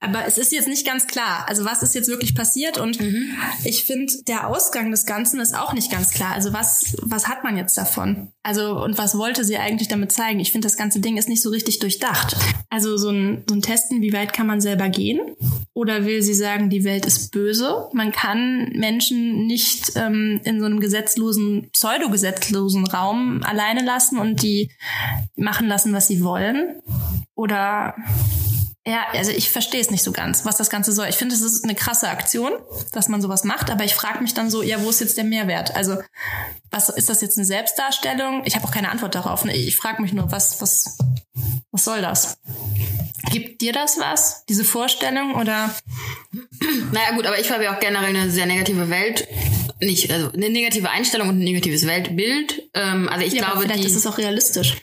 Aber 0.00 0.26
es 0.26 0.36
ist 0.36 0.52
jetzt 0.52 0.68
nicht 0.68 0.86
ganz 0.86 1.06
klar. 1.06 1.46
Also 1.48 1.64
was 1.64 1.82
ist 1.82 1.94
jetzt 1.94 2.08
wirklich 2.08 2.34
passiert? 2.34 2.76
Und 2.76 2.98
ich 3.64 3.84
finde, 3.84 4.12
der 4.28 4.48
Ausgang 4.48 4.90
des 4.90 5.06
Ganzen 5.06 5.40
ist 5.40 5.56
auch 5.56 5.72
nicht 5.72 5.90
ganz 5.90 6.10
klar. 6.10 6.32
Also 6.32 6.52
was, 6.52 6.94
was 7.00 7.28
hat 7.28 7.42
man 7.44 7.56
jetzt 7.56 7.78
davon? 7.78 8.32
Also 8.42 8.82
und 8.82 8.98
was 8.98 9.16
wollte 9.16 9.44
sie 9.44 9.56
eigentlich 9.56 9.88
damit 9.88 10.12
zeigen? 10.12 10.40
Ich 10.40 10.52
finde, 10.52 10.66
das 10.66 10.76
ganze 10.76 11.00
Ding 11.00 11.16
ist 11.16 11.28
nicht 11.28 11.42
so 11.42 11.48
richtig 11.50 11.78
durchdacht. 11.78 12.36
Also 12.68 12.81
so 12.82 13.08
ein, 13.08 13.44
so 13.48 13.54
ein 13.54 13.62
Testen, 13.62 14.02
wie 14.02 14.12
weit 14.12 14.32
kann 14.32 14.46
man 14.46 14.60
selber 14.60 14.88
gehen? 14.88 15.20
Oder 15.74 16.04
will 16.04 16.22
sie 16.22 16.34
sagen, 16.34 16.70
die 16.70 16.84
Welt 16.84 17.06
ist 17.06 17.30
böse? 17.30 17.88
Man 17.92 18.12
kann 18.12 18.70
Menschen 18.74 19.46
nicht 19.46 19.92
ähm, 19.96 20.40
in 20.44 20.60
so 20.60 20.66
einem 20.66 20.80
gesetzlosen, 20.80 21.70
pseudogesetzlosen 21.72 22.86
Raum 22.86 23.42
alleine 23.42 23.84
lassen 23.84 24.18
und 24.18 24.42
die 24.42 24.70
machen 25.36 25.68
lassen, 25.68 25.92
was 25.92 26.08
sie 26.08 26.22
wollen. 26.22 26.82
Oder 27.34 27.94
ja, 28.84 29.06
also 29.12 29.30
ich 29.30 29.50
verstehe 29.50 29.80
es 29.80 29.90
nicht 29.90 30.02
so 30.02 30.10
ganz, 30.10 30.44
was 30.44 30.56
das 30.56 30.68
Ganze 30.68 30.90
soll. 30.90 31.06
Ich 31.08 31.14
finde, 31.14 31.36
es 31.36 31.40
ist 31.40 31.62
eine 31.62 31.76
krasse 31.76 32.08
Aktion, 32.08 32.50
dass 32.90 33.08
man 33.08 33.22
sowas 33.22 33.44
macht, 33.44 33.70
aber 33.70 33.84
ich 33.84 33.94
frage 33.94 34.20
mich 34.20 34.34
dann 34.34 34.50
so, 34.50 34.60
ja, 34.60 34.82
wo 34.82 34.90
ist 34.90 35.00
jetzt 35.00 35.16
der 35.16 35.24
Mehrwert? 35.24 35.76
Also, 35.76 35.98
was 36.70 36.88
ist 36.88 37.08
das 37.08 37.20
jetzt 37.20 37.38
eine 37.38 37.44
Selbstdarstellung? 37.44 38.42
Ich 38.44 38.56
habe 38.56 38.66
auch 38.66 38.72
keine 38.72 38.90
Antwort 38.90 39.14
darauf. 39.14 39.44
Ne? 39.44 39.56
Ich 39.56 39.76
frage 39.76 40.02
mich 40.02 40.12
nur, 40.12 40.32
was, 40.32 40.60
was, 40.60 40.98
was 41.72 41.84
soll 41.84 42.00
das? 42.00 42.38
Gibt 43.30 43.60
dir 43.62 43.72
das 43.72 43.98
was? 43.98 44.44
Diese 44.48 44.64
Vorstellung 44.64 45.34
oder? 45.34 45.74
Naja 46.92 47.12
gut, 47.14 47.26
aber 47.26 47.38
ich 47.40 47.50
habe 47.50 47.64
ja 47.64 47.74
auch 47.74 47.80
generell 47.80 48.14
eine 48.14 48.30
sehr 48.30 48.46
negative 48.46 48.90
Welt. 48.90 49.26
Nicht, 49.80 50.10
also 50.12 50.30
eine 50.32 50.50
negative 50.50 50.90
Einstellung 50.90 51.28
und 51.28 51.36
ein 51.40 51.44
negatives 51.44 51.86
Weltbild. 51.86 52.68
Ähm, 52.74 53.08
also 53.08 53.24
ich 53.26 53.32
Ja, 53.32 53.46
glaube, 53.46 53.62
vielleicht 53.62 53.82
die, 53.82 53.86
ist 53.86 53.96
es 53.96 54.06
auch 54.06 54.18
realistisch. 54.18 54.76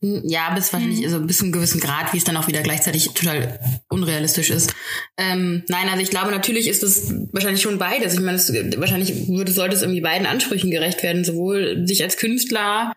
ja, 0.00 0.50
bis 0.54 0.72
wahrscheinlich, 0.72 1.04
also 1.04 1.20
bis 1.20 1.38
zu 1.38 1.44
einem 1.44 1.52
gewissen 1.52 1.80
Grad, 1.80 2.12
wie 2.12 2.18
es 2.18 2.24
dann 2.24 2.36
auch 2.36 2.46
wieder 2.48 2.62
gleichzeitig 2.62 3.10
total 3.12 3.58
unrealistisch 3.88 4.50
ist. 4.50 4.72
Ähm, 5.18 5.64
nein, 5.68 5.88
also 5.88 6.00
ich 6.00 6.10
glaube, 6.10 6.30
natürlich 6.30 6.68
ist 6.68 6.82
es 6.82 7.12
wahrscheinlich 7.32 7.60
schon 7.60 7.78
beides. 7.78 8.14
Ich 8.14 8.20
meine, 8.20 8.36
es, 8.36 8.50
wahrscheinlich 8.78 9.28
würde, 9.28 9.52
sollte 9.52 9.74
es 9.76 9.82
irgendwie 9.82 10.00
beiden 10.00 10.26
Ansprüchen 10.26 10.70
gerecht 10.70 11.02
werden, 11.02 11.24
sowohl 11.24 11.86
sich 11.86 12.02
als 12.02 12.16
Künstler 12.16 12.92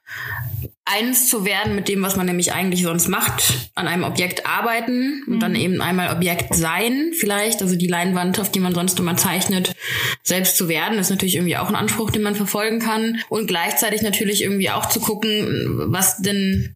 eins 0.89 1.29
zu 1.29 1.45
werden 1.45 1.75
mit 1.75 1.87
dem, 1.87 2.01
was 2.01 2.15
man 2.15 2.25
nämlich 2.25 2.53
eigentlich 2.53 2.83
sonst 2.83 3.07
macht, 3.07 3.71
an 3.75 3.87
einem 3.87 4.03
Objekt 4.03 4.45
arbeiten 4.45 5.23
und 5.27 5.39
dann 5.39 5.55
eben 5.55 5.81
einmal 5.81 6.15
Objekt 6.15 6.55
sein, 6.55 7.11
vielleicht, 7.17 7.61
also 7.61 7.75
die 7.75 7.87
Leinwand, 7.87 8.39
auf 8.39 8.51
die 8.51 8.59
man 8.59 8.73
sonst 8.73 8.99
immer 8.99 9.15
zeichnet, 9.15 9.75
selbst 10.23 10.57
zu 10.57 10.67
werden, 10.67 10.97
ist 10.97 11.09
natürlich 11.09 11.35
irgendwie 11.35 11.57
auch 11.57 11.69
ein 11.69 11.75
Anspruch, 11.75 12.11
den 12.11 12.23
man 12.23 12.35
verfolgen 12.35 12.79
kann. 12.79 13.19
Und 13.29 13.47
gleichzeitig 13.47 14.01
natürlich 14.01 14.41
irgendwie 14.41 14.69
auch 14.71 14.87
zu 14.87 14.99
gucken, 14.99 15.91
was 15.91 16.17
denn 16.17 16.75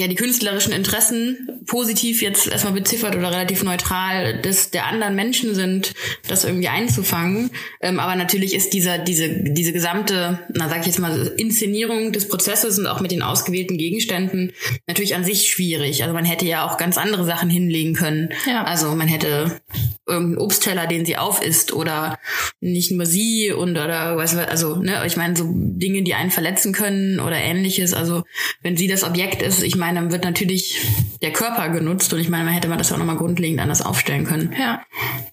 ja 0.00 0.08
die 0.08 0.14
künstlerischen 0.14 0.72
Interessen 0.72 1.60
positiv 1.66 2.22
jetzt 2.22 2.48
erstmal 2.48 2.72
beziffert 2.72 3.14
oder 3.14 3.30
relativ 3.30 3.62
neutral 3.62 4.40
des 4.40 4.70
der 4.70 4.86
anderen 4.86 5.14
Menschen 5.14 5.54
sind, 5.54 5.92
das 6.26 6.44
irgendwie 6.44 6.68
einzufangen. 6.68 7.50
Ähm, 7.82 8.00
aber 8.00 8.16
natürlich 8.16 8.54
ist 8.54 8.72
dieser 8.72 8.98
diese 8.98 9.28
diese 9.28 9.72
gesamte, 9.72 10.38
na 10.54 10.68
sag 10.68 10.80
ich 10.80 10.86
jetzt 10.86 10.98
mal 10.98 11.34
Inszenierung 11.36 12.12
des 12.12 12.28
Prozesses 12.28 12.78
und 12.78 12.86
auch 12.86 13.00
mit 13.00 13.10
den 13.10 13.22
ausgewählten 13.22 13.76
Gegenständen 13.76 14.52
natürlich 14.86 15.14
an 15.14 15.24
sich 15.24 15.48
schwierig. 15.48 16.02
Also 16.02 16.14
man 16.14 16.24
hätte 16.24 16.46
ja 16.46 16.66
auch 16.66 16.78
ganz 16.78 16.96
andere 16.96 17.26
Sachen 17.26 17.50
hinlegen 17.50 17.94
können. 17.94 18.30
Ja. 18.46 18.64
Also 18.64 18.94
man 18.94 19.06
hätte 19.06 19.60
irgendeinen 20.06 20.38
Obstteller, 20.38 20.86
den 20.86 21.04
sie 21.04 21.18
aufisst 21.18 21.72
oder 21.72 22.18
nicht 22.60 22.90
nur 22.90 23.04
sie 23.04 23.52
und 23.52 23.72
oder 23.72 24.16
was 24.16 24.34
also 24.34 24.76
ne, 24.76 25.02
ich 25.06 25.16
meine 25.16 25.36
so 25.36 25.44
Dinge, 25.54 26.02
die 26.02 26.14
einen 26.14 26.30
verletzen 26.30 26.72
können 26.72 27.20
oder 27.20 27.36
ähnliches. 27.36 27.92
Also 27.92 28.24
wenn 28.62 28.78
sie 28.78 28.88
das 28.88 29.04
Objekt 29.04 29.42
ist, 29.42 29.62
ich 29.62 29.76
meine, 29.76 29.89
dann 29.94 30.12
wird 30.12 30.24
natürlich 30.24 30.80
der 31.22 31.32
Körper 31.32 31.68
genutzt 31.68 32.12
und 32.12 32.20
ich 32.20 32.28
meine, 32.28 32.44
man 32.44 32.54
hätte 32.54 32.68
man 32.68 32.78
das 32.78 32.92
auch 32.92 32.98
nochmal 32.98 33.16
grundlegend 33.16 33.60
anders 33.60 33.82
aufstellen 33.82 34.24
können. 34.24 34.54
Ja. 34.58 34.82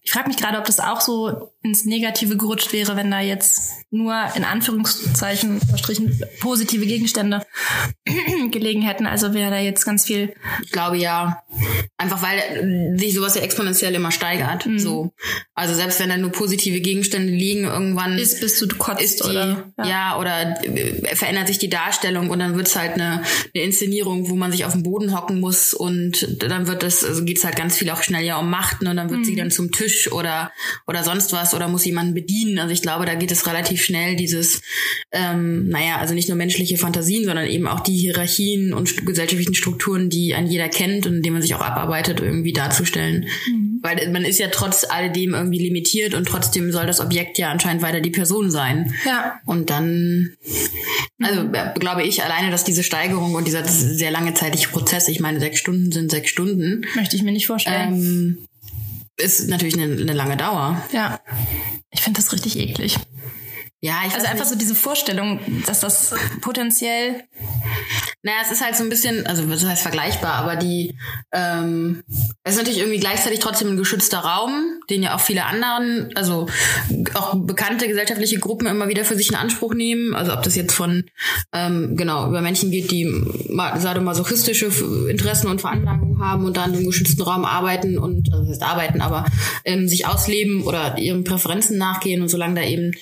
Ich 0.04 0.12
frage 0.12 0.28
mich 0.28 0.38
gerade, 0.38 0.58
ob 0.58 0.66
das 0.66 0.80
auch 0.80 1.02
so 1.02 1.52
ins 1.64 1.86
Negative 1.86 2.38
gerutscht 2.38 2.74
wäre, 2.74 2.96
wenn 2.96 3.12
da 3.12 3.20
jetzt 3.20 3.72
nur 3.90 4.16
in 4.36 4.44
Anführungszeichen 4.44 5.60
Strichen 5.78 6.22
positive 6.40 6.86
Gegenstände 6.86 7.46
gelegen 8.52 8.82
hätten. 8.82 9.06
Also 9.06 9.34
wäre 9.34 9.52
da 9.52 9.60
jetzt 9.60 9.86
ganz 9.86 10.06
viel. 10.06 10.34
Ich 10.64 10.72
glaube 10.72 10.98
ja, 10.98 11.44
einfach 11.98 12.22
weil 12.22 12.38
äh, 12.38 12.98
sich 12.98 13.14
sowas 13.14 13.36
ja 13.36 13.42
exponentiell 13.42 13.94
immer 13.96 14.12
steigert. 14.12 14.66
Mhm. 14.66 14.80
So, 14.80 15.14
also 15.56 15.74
selbst 15.74 16.00
wenn 16.00 16.10
da 16.10 16.18
nur 16.18 16.32
positive 16.32 16.82
Gegenstände 16.82 17.32
liegen, 17.32 17.66
irgendwann 17.66 18.18
Ist, 18.18 18.42
bis 18.42 18.60
du 18.60 18.68
kotzt 18.68 19.02
ist 19.02 19.24
die, 19.24 19.30
oder 19.30 19.72
ja. 19.84 20.18
oder 20.20 20.64
äh, 20.64 21.16
verändert 21.16 21.48
sich 21.48 21.60
die 21.60 21.70
Darstellung 21.70 22.30
und 22.30 22.40
dann 22.40 22.56
wird's 22.56 22.76
halt 22.76 22.94
eine, 22.94 23.24
eine 23.54 23.64
Inszenierung, 23.64 24.30
wo 24.30 24.36
man 24.36 24.52
sich 24.52 24.66
auf 24.66 24.74
den 24.74 24.84
Boden 24.84 25.16
hocken 25.16 25.40
muss 25.40 25.74
und 25.74 26.28
dann 26.44 26.68
wird 26.68 26.84
das, 26.84 27.04
also 27.04 27.24
geht's 27.24 27.44
halt 27.44 27.56
ganz 27.56 27.78
viel 27.78 27.90
auch 27.90 28.04
schnell 28.04 28.24
ja 28.24 28.38
um 28.38 28.50
Macht 28.50 28.82
ne? 28.82 28.92
und 28.92 28.98
dann 28.98 29.10
wird 29.10 29.26
sie 29.26 29.36
dann 29.36 29.52
zum 29.52 29.72
Tisch 29.72 30.12
oder 30.12 30.52
oder 30.88 31.04
sonst 31.04 31.34
was 31.34 31.54
oder 31.54 31.68
muss 31.68 31.86
jemanden 31.86 32.14
bedienen. 32.14 32.60
Also 32.60 32.74
ich 32.74 32.82
glaube, 32.82 33.06
da 33.06 33.16
geht 33.16 33.32
es 33.32 33.48
relativ 33.48 33.84
schnell 33.84 34.16
dieses, 34.16 34.62
ähm, 35.12 35.70
naja, 35.70 35.98
also 35.98 36.14
nicht 36.14 36.30
nur 36.30 36.38
menschliche 36.38 36.78
Fantasien, 36.78 37.26
sondern 37.26 37.46
eben 37.46 37.68
auch 37.68 37.82
die 37.82 37.98
Hierarchien 37.98 38.74
und 38.74 39.06
gesellschaftlichen 39.06 39.56
Strukturen, 39.56 40.10
die 40.10 40.34
ein 40.34 40.48
jeder 40.48 40.70
kennt 40.70 41.06
und 41.06 41.16
in 41.16 41.22
denen 41.22 41.34
man 41.34 41.42
sich 41.42 41.56
auch 41.56 41.62
abarbeitet, 41.78 42.20
irgendwie 42.20 42.54
darzustellen. 42.54 43.28
Weil 43.82 44.10
man 44.12 44.26
ist 44.26 44.40
ja 44.40 44.48
trotz 44.52 44.84
alledem 44.90 45.34
irgendwie 45.36 45.60
limitiert 45.60 46.14
und 46.16 46.28
trotzdem 46.28 46.72
soll 46.72 46.86
das 46.88 47.00
Objekt 47.00 47.38
ja 47.38 47.50
anscheinend 47.52 47.84
weiter 47.84 48.02
die 48.02 48.10
Person 48.10 48.50
sein. 48.50 48.94
Ja. 49.06 49.40
Und 49.46 49.70
dann, 49.70 50.36
also 51.22 51.42
äh, 51.54 51.74
glaube 51.80 52.04
ich 52.04 52.24
alleine, 52.24 52.50
dass 52.50 52.64
diese 52.64 52.84
Steigerung 52.84 53.36
und 53.36 53.46
dieser 53.46 53.64
sehr 53.66 54.12
lange 54.12 54.34
zeitliche 54.34 54.70
Prozess, 54.70 55.08
ich 55.08 55.20
meine, 55.20 55.40
sechs 55.40 55.60
Stunden 55.60 55.92
sind 55.92 56.10
sechs 56.12 56.30
Stunden, 56.32 56.86
Möchte 56.96 57.16
ich 57.16 57.22
mir 57.24 57.32
nicht 57.32 57.48
vorstellen. 57.48 57.94
ähm, 57.94 58.38
ist 59.18 59.48
natürlich 59.48 59.76
eine, 59.80 60.00
eine 60.02 60.14
lange 60.14 60.38
Dauer. 60.38 60.84
Ja. 60.92 61.20
Ich 61.92 62.02
finde 62.02 62.20
das 62.20 62.34
richtig 62.34 62.58
eklig. 62.58 62.98
Ja, 63.80 64.02
ich 64.08 64.14
Also 64.16 64.26
einfach 64.26 64.40
nicht. 64.46 64.50
so 64.54 64.56
diese 64.58 64.74
Vorstellung, 64.76 65.40
dass 65.68 65.82
das 65.82 66.16
potenziell 66.42 67.24
Naja, 68.24 68.40
es 68.44 68.52
ist 68.52 68.64
halt 68.64 68.76
so 68.76 68.84
ein 68.84 68.90
bisschen, 68.90 69.26
also 69.28 69.44
das 69.44 69.64
heißt 69.64 69.82
vergleichbar, 69.82 70.34
aber 70.34 70.56
die, 70.56 70.98
ähm, 71.32 72.04
es 72.44 72.54
ist 72.54 72.58
natürlich 72.58 72.80
irgendwie 72.80 73.00
gleichzeitig 73.00 73.40
trotzdem 73.40 73.70
ein 73.70 73.78
geschützter 73.78 74.20
Raum, 74.20 74.80
den 74.90 75.04
ja 75.04 75.16
auch 75.16 75.20
viele 75.20 75.46
anderen, 75.46 76.10
also 76.16 76.48
auch 77.14 77.36
bekannte 77.36 77.88
gesellschaftliche 77.88 78.40
Gruppen 78.40 78.68
immer 78.68 78.88
wieder 78.88 79.06
für 79.06 79.16
sich 79.16 79.30
in 79.30 79.36
Anspruch 79.36 79.74
nehmen. 79.74 80.16
Also 80.16 80.34
ob 80.34 80.44
das 80.44 80.56
jetzt 80.56 80.74
von, 80.74 81.06
ähm, 81.54 81.96
genau, 81.96 82.28
über 82.28 82.42
Menschen 82.42 82.72
geht, 82.72 82.92
die 82.92 83.08
sadomasochistische 83.78 84.72
Interessen 85.10 85.48
und 85.48 85.62
Veranlagungen 85.62 86.20
haben 86.20 86.46
und 86.46 86.58
dann 86.58 86.74
im 86.74 86.86
geschützten 86.86 87.22
Raum 87.22 87.46
arbeiten 87.46 87.98
und, 87.98 88.34
also 88.34 88.44
das 88.44 88.54
heißt 88.54 88.64
arbeiten, 88.64 89.02
aber 89.02 89.26
ähm, 89.64 89.88
sich 89.88 90.08
ausleben 90.08 90.64
oder 90.64 90.98
ihren 90.98 91.24
Präferenzen 91.24 91.78
nachgehen 91.78 92.22
und 92.22 92.30
solange 92.30 92.56
da 92.56 92.68
eben 92.68 92.94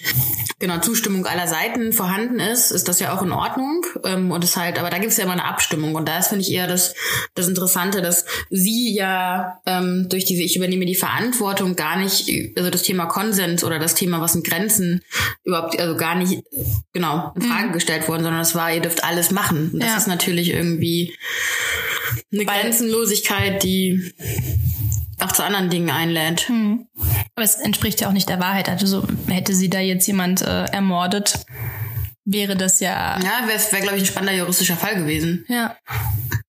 genau 0.60 0.80
Zustimmung 0.80 1.26
aller 1.26 1.48
Seiten 1.48 1.94
vorhanden 1.94 2.40
ist, 2.40 2.72
ist 2.72 2.88
das 2.88 3.00
ja 3.00 3.16
auch 3.16 3.22
in 3.22 3.32
Ordnung. 3.32 3.86
Ähm, 4.04 4.32
und 4.32 4.44
es 4.44 4.58
halt, 4.58 4.80
aber 4.80 4.90
da 4.90 4.98
gibt 5.06 5.12
es 5.12 5.18
ja 5.18 5.26
immer 5.26 5.34
eine 5.34 5.46
Abstimmung. 5.46 5.94
Und 5.94 6.08
da 6.08 6.18
ist, 6.18 6.30
finde 6.30 6.44
ich, 6.44 6.52
eher 6.52 6.68
das, 6.68 6.96
das 7.36 7.48
Interessante, 7.48 8.02
dass 8.02 8.26
sie 8.50 8.94
ja 8.96 9.62
ähm, 9.68 10.08
durch 10.10 10.26
diese 10.26 10.42
Ich 10.42 10.56
übernehme 10.56 10.86
die 10.86 10.96
Verantwortung 10.96 11.76
gar 11.76 11.98
nicht, 11.98 12.28
also 12.58 12.72
das 12.72 12.82
Thema 12.82 13.06
Konsens 13.06 13.64
oder 13.64 13.78
das 13.78 13.94
Thema, 13.94 14.20
was 14.20 14.34
sind 14.34 14.46
Grenzen, 14.46 15.02
überhaupt, 15.44 15.80
also 15.80 15.96
gar 15.96 16.16
nicht 16.16 16.44
genau 16.92 17.32
in 17.36 17.44
Frage 17.44 17.68
mhm. 17.68 17.74
gestellt 17.74 18.08
worden, 18.08 18.24
sondern 18.24 18.42
es 18.42 18.56
war, 18.56 18.74
ihr 18.74 18.82
dürft 18.82 19.04
alles 19.04 19.30
machen. 19.30 19.70
Und 19.74 19.80
das 19.80 19.90
ja. 19.90 19.98
ist 19.98 20.08
natürlich 20.08 20.50
irgendwie 20.50 21.16
eine 22.34 22.48
Weil, 22.48 22.62
Grenzenlosigkeit, 22.62 23.62
die 23.62 24.14
auch 25.20 25.32
zu 25.32 25.44
anderen 25.44 25.70
Dingen 25.70 25.90
einlädt. 25.90 26.50
Hm. 26.50 26.88
Aber 27.36 27.44
es 27.44 27.56
entspricht 27.56 28.02
ja 28.02 28.10
auch 28.10 28.14
nicht 28.14 28.30
der 28.30 28.40
Wahrheit. 28.40 28.70
Also 28.70 28.86
so, 28.86 29.08
hätte 29.28 29.54
sie 29.54 29.70
da 29.70 29.80
jetzt 29.80 30.08
jemand 30.08 30.42
äh, 30.42 30.66
ermordet, 30.66 31.46
wäre 32.26 32.58
das 32.58 32.80
ja. 32.80 33.20
Ja, 33.20 33.48
wäre, 33.48 33.60
wär, 33.60 33.82
glaube 33.82 33.98
ich, 33.98 34.04
ein 34.04 34.08
spannender 34.08 34.38
juristischer 34.38 34.76
Fall 34.76 34.96
gewesen. 34.96 35.46
Ja. 35.48 35.78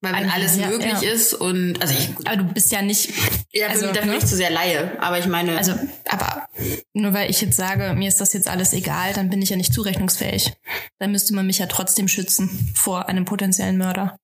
Weil 0.01 0.15
wenn 0.15 0.31
alles 0.31 0.57
ja, 0.57 0.69
möglich 0.69 1.03
ja. 1.03 1.11
ist 1.11 1.35
und 1.35 1.81
also 1.81 1.95
ich. 1.95 2.11
Aber 2.27 2.37
du 2.37 2.45
bist 2.45 2.73
ja 2.73 2.83
nicht. 2.83 3.13
Ja, 3.53 3.69
also, 3.69 3.87
da 3.93 4.01
bin 4.01 4.11
ne? 4.11 4.17
ich 4.17 4.27
zu 4.27 4.37
sehr 4.37 4.51
Laie. 4.51 4.93
Aber 5.01 5.19
ich 5.19 5.27
meine. 5.27 5.57
Also, 5.57 5.75
aber 6.09 6.49
nur 6.93 7.13
weil 7.15 7.31
ich 7.31 7.41
jetzt 7.41 7.57
sage, 7.57 7.95
mir 7.95 8.09
ist 8.09 8.21
das 8.21 8.33
jetzt 8.33 8.49
alles 8.49 8.73
egal, 8.73 9.13
dann 9.15 9.31
bin 9.31 9.43
ich 9.43 9.51
ja 9.51 9.57
nicht 9.57 9.73
zurechnungsfähig. 9.73 10.53
Dann 10.99 11.13
müsste 11.13 11.35
man 11.35 11.47
mich 11.47 11.59
ja 11.59 11.67
trotzdem 11.67 12.09
schützen 12.09 12.73
vor 12.75 13.09
einem 13.09 13.25
potenziellen 13.25 13.79
Mörder. 13.79 14.19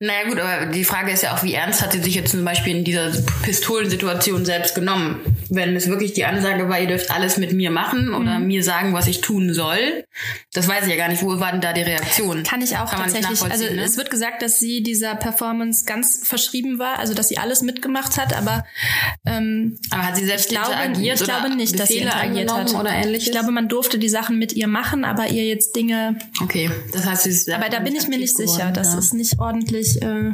Naja 0.00 0.28
gut, 0.28 0.40
aber 0.40 0.66
die 0.66 0.84
Frage 0.84 1.12
ist 1.12 1.22
ja 1.22 1.36
auch, 1.36 1.44
wie 1.44 1.54
ernst 1.54 1.80
hat 1.80 1.92
sie 1.92 2.02
sich 2.02 2.16
jetzt 2.16 2.32
zum 2.32 2.44
Beispiel 2.44 2.76
in 2.76 2.84
dieser 2.84 3.12
Pistolensituation 3.42 4.44
selbst 4.44 4.74
genommen? 4.74 5.20
Wenn 5.50 5.76
es 5.76 5.88
wirklich 5.88 6.12
die 6.12 6.24
Ansage 6.24 6.68
war, 6.68 6.80
ihr 6.80 6.88
dürft 6.88 7.12
alles 7.12 7.38
mit 7.38 7.52
mir 7.52 7.70
machen 7.70 8.12
oder 8.12 8.40
mhm. 8.40 8.48
mir 8.48 8.64
sagen, 8.64 8.92
was 8.92 9.06
ich 9.06 9.20
tun 9.20 9.54
soll, 9.54 10.04
das 10.52 10.66
weiß 10.66 10.84
ich 10.84 10.90
ja 10.90 10.96
gar 10.96 11.08
nicht. 11.08 11.22
Wo 11.22 11.38
war 11.38 11.52
denn 11.52 11.60
da 11.60 11.72
die 11.72 11.82
Reaktion? 11.82 12.42
Kann 12.42 12.60
ich 12.60 12.76
auch 12.76 12.90
Kann 12.90 13.02
tatsächlich. 13.02 13.40
Also 13.40 13.64
ne? 13.64 13.82
es 13.82 13.96
wird 13.96 14.10
gesagt, 14.10 14.42
dass 14.42 14.58
sie 14.58 14.82
dieser 14.82 15.14
Performance 15.14 15.84
ganz 15.84 16.26
verschrieben 16.26 16.80
war, 16.80 16.98
also 16.98 17.14
dass 17.14 17.28
sie 17.28 17.38
alles 17.38 17.62
mitgemacht 17.62 18.18
hat, 18.18 18.36
aber 18.36 18.64
ähm, 19.24 19.78
aber 19.90 20.08
hat 20.08 20.16
sie 20.16 20.24
selbst 20.24 20.46
ich 20.46 20.58
glaube, 20.58 20.72
interagiert 20.72 21.20
ich 21.20 21.26
glaube 21.26 21.54
nicht, 21.54 21.78
dass 21.78 21.88
sie 21.88 21.98
interagiert 21.98 22.52
hat 22.52 22.74
oder 22.74 22.90
ähnliches? 22.90 23.26
Ich 23.26 23.32
glaube, 23.32 23.52
man 23.52 23.68
durfte 23.68 24.00
die 24.00 24.08
Sachen 24.08 24.40
mit 24.40 24.54
ihr 24.54 24.66
machen, 24.66 25.04
aber 25.04 25.28
ihr 25.28 25.44
jetzt 25.44 25.76
Dinge. 25.76 26.18
Okay, 26.42 26.68
das 26.92 27.06
heißt, 27.06 27.22
sie 27.22 27.30
ist 27.30 27.48
aber 27.48 27.68
da 27.68 27.78
bin 27.78 27.94
ich 27.94 28.08
mir 28.08 28.18
nicht 28.18 28.36
sicher. 28.36 28.54
Geworden, 28.54 28.74
das 28.74 28.92
ja. 28.92 28.98
ist 28.98 29.14
nicht 29.14 29.38
ordentlich. 29.38 29.83
Äh, 29.96 30.32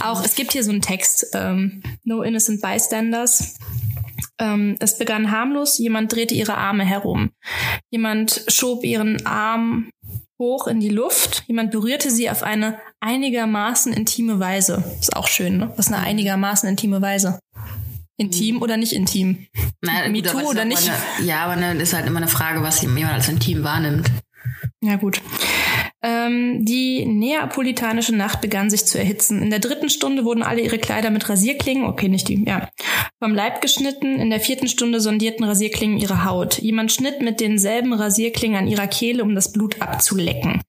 auch 0.00 0.24
es 0.24 0.34
gibt 0.34 0.52
hier 0.52 0.64
so 0.64 0.70
einen 0.70 0.82
Text, 0.82 1.28
ähm, 1.34 1.82
No 2.04 2.22
Innocent 2.22 2.60
Bystanders. 2.60 3.56
Ähm, 4.38 4.76
es 4.80 4.98
begann 4.98 5.30
harmlos, 5.30 5.78
jemand 5.78 6.12
drehte 6.12 6.34
ihre 6.34 6.56
Arme 6.56 6.84
herum. 6.84 7.30
Jemand 7.90 8.44
schob 8.48 8.84
ihren 8.84 9.24
Arm 9.26 9.90
hoch 10.38 10.66
in 10.66 10.80
die 10.80 10.88
Luft. 10.88 11.44
Jemand 11.46 11.70
berührte 11.70 12.10
sie 12.10 12.28
auf 12.30 12.42
eine 12.42 12.78
einigermaßen 13.00 13.92
intime 13.92 14.40
Weise. 14.40 14.82
Ist 14.98 15.16
auch 15.16 15.28
schön, 15.28 15.58
ne? 15.58 15.72
Was 15.76 15.88
eine 15.88 15.98
einigermaßen 15.98 16.68
intime 16.68 17.00
Weise. 17.00 17.38
Intim 18.16 18.62
oder 18.62 18.76
nicht 18.76 18.92
intim? 18.92 19.46
Na, 19.80 20.08
MeToo 20.08 20.48
oder 20.48 20.64
nicht? 20.64 20.88
Eine, 20.88 21.26
ja, 21.26 21.44
aber 21.44 21.56
ne, 21.56 21.74
ist 21.82 21.94
halt 21.94 22.06
immer 22.06 22.18
eine 22.18 22.28
Frage, 22.28 22.62
was 22.62 22.80
jemand 22.82 23.12
als 23.12 23.28
intim 23.28 23.64
wahrnimmt. 23.64 24.10
Ja, 24.80 24.96
gut. 24.96 25.20
Ähm, 26.06 26.66
die 26.66 27.06
neapolitanische 27.06 28.14
Nacht 28.14 28.42
begann 28.42 28.68
sich 28.68 28.84
zu 28.84 28.98
erhitzen. 28.98 29.40
In 29.40 29.48
der 29.48 29.58
dritten 29.58 29.88
Stunde 29.88 30.26
wurden 30.26 30.42
alle 30.42 30.60
ihre 30.60 30.78
Kleider 30.78 31.08
mit 31.08 31.26
Rasierklingen, 31.30 31.86
okay, 31.86 32.10
nicht 32.10 32.28
die, 32.28 32.44
ja, 32.46 32.68
vom 33.22 33.34
Leib 33.34 33.62
geschnitten. 33.62 34.20
In 34.20 34.28
der 34.28 34.40
vierten 34.40 34.68
Stunde 34.68 35.00
sondierten 35.00 35.46
Rasierklingen 35.46 35.96
ihre 35.96 36.26
Haut. 36.26 36.58
Jemand 36.58 36.92
schnitt 36.92 37.22
mit 37.22 37.40
denselben 37.40 37.94
Rasierklingen 37.94 38.58
an 38.58 38.68
ihrer 38.68 38.86
Kehle, 38.86 39.22
um 39.22 39.34
das 39.34 39.50
Blut 39.52 39.80
abzulecken. 39.80 40.60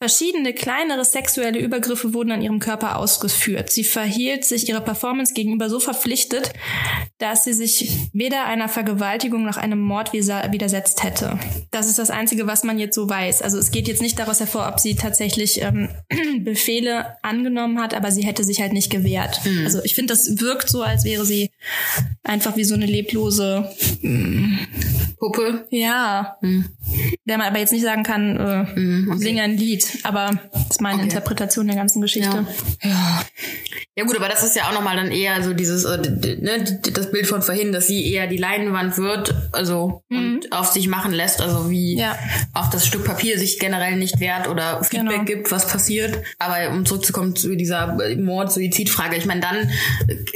Verschiedene 0.00 0.52
kleinere 0.52 1.04
sexuelle 1.04 1.58
Übergriffe 1.58 2.14
wurden 2.14 2.30
an 2.30 2.40
ihrem 2.40 2.60
Körper 2.60 2.96
ausgeführt. 2.98 3.70
Sie 3.70 3.82
verhielt 3.82 4.44
sich 4.44 4.68
ihrer 4.68 4.80
Performance 4.80 5.34
gegenüber 5.34 5.68
so 5.68 5.80
verpflichtet, 5.80 6.52
dass 7.18 7.42
sie 7.42 7.52
sich 7.52 7.90
weder 8.12 8.44
einer 8.44 8.68
Vergewaltigung 8.68 9.44
noch 9.44 9.56
einem 9.56 9.80
Mord 9.80 10.12
widersetzt 10.12 11.02
hätte. 11.02 11.40
Das 11.72 11.88
ist 11.88 11.98
das 11.98 12.10
Einzige, 12.10 12.46
was 12.46 12.62
man 12.62 12.78
jetzt 12.78 12.94
so 12.94 13.10
weiß. 13.10 13.42
Also 13.42 13.58
es 13.58 13.72
geht 13.72 13.88
jetzt 13.88 14.00
nicht 14.00 14.16
daraus 14.20 14.38
hervor, 14.38 14.68
ob 14.68 14.78
sie 14.78 14.94
tatsächlich 14.94 15.62
ähm, 15.62 15.88
Befehle 16.44 17.16
angenommen 17.22 17.80
hat, 17.80 17.92
aber 17.92 18.12
sie 18.12 18.22
hätte 18.22 18.44
sich 18.44 18.60
halt 18.60 18.72
nicht 18.72 18.90
gewehrt. 18.90 19.40
Mhm. 19.44 19.64
Also 19.64 19.82
ich 19.82 19.96
finde, 19.96 20.14
das 20.14 20.40
wirkt 20.40 20.68
so, 20.68 20.82
als 20.82 21.02
wäre 21.02 21.26
sie 21.26 21.50
einfach 22.22 22.56
wie 22.56 22.64
so 22.64 22.74
eine 22.74 22.86
leblose 22.86 23.68
mm, 24.02 24.58
Puppe. 25.18 25.66
Ja. 25.70 26.36
Mhm. 26.40 26.66
Der 27.24 27.38
man 27.38 27.48
aber 27.48 27.58
jetzt 27.58 27.72
nicht 27.72 27.82
sagen 27.82 28.02
kann, 28.02 28.36
äh, 28.36 28.78
mhm, 28.78 29.10
okay. 29.10 29.18
singe 29.18 29.42
ein 29.42 29.56
Lied 29.56 29.98
aber 30.02 30.30
das 30.52 30.70
ist 30.70 30.80
meine 30.80 30.96
okay. 30.96 31.04
Interpretation 31.04 31.66
der 31.66 31.76
ganzen 31.76 32.00
Geschichte. 32.00 32.46
Ja. 32.82 32.90
ja. 32.90 33.22
Ja 33.98 34.04
gut, 34.04 34.16
aber 34.16 34.28
das 34.28 34.44
ist 34.44 34.54
ja 34.54 34.68
auch 34.68 34.72
nochmal 34.72 34.94
dann 34.94 35.10
eher 35.10 35.42
so 35.42 35.54
dieses, 35.54 35.84
äh, 35.84 35.98
ne, 36.40 36.80
das 36.92 37.10
Bild 37.10 37.26
von 37.26 37.42
vorhin, 37.42 37.72
dass 37.72 37.88
sie 37.88 38.12
eher 38.12 38.28
die 38.28 38.36
Leinwand 38.36 38.96
wird, 38.96 39.34
also 39.50 40.04
mhm. 40.08 40.18
und 40.18 40.52
auf 40.52 40.68
sich 40.68 40.86
machen 40.86 41.12
lässt, 41.12 41.40
also 41.40 41.68
wie 41.68 41.96
ja. 41.96 42.16
auch 42.54 42.70
das 42.70 42.86
Stück 42.86 43.04
Papier 43.04 43.40
sich 43.40 43.58
generell 43.58 43.96
nicht 43.96 44.20
wehrt 44.20 44.46
oder 44.46 44.84
Feedback 44.84 45.08
genau. 45.08 45.24
gibt, 45.24 45.50
was 45.50 45.66
passiert. 45.66 46.16
Aber 46.38 46.70
um 46.70 46.86
zurückzukommen 46.86 47.34
zu 47.34 47.56
dieser 47.56 47.98
Mord-Suizid-Frage, 48.16 49.16
ich 49.16 49.26
meine, 49.26 49.40
dann, 49.40 49.68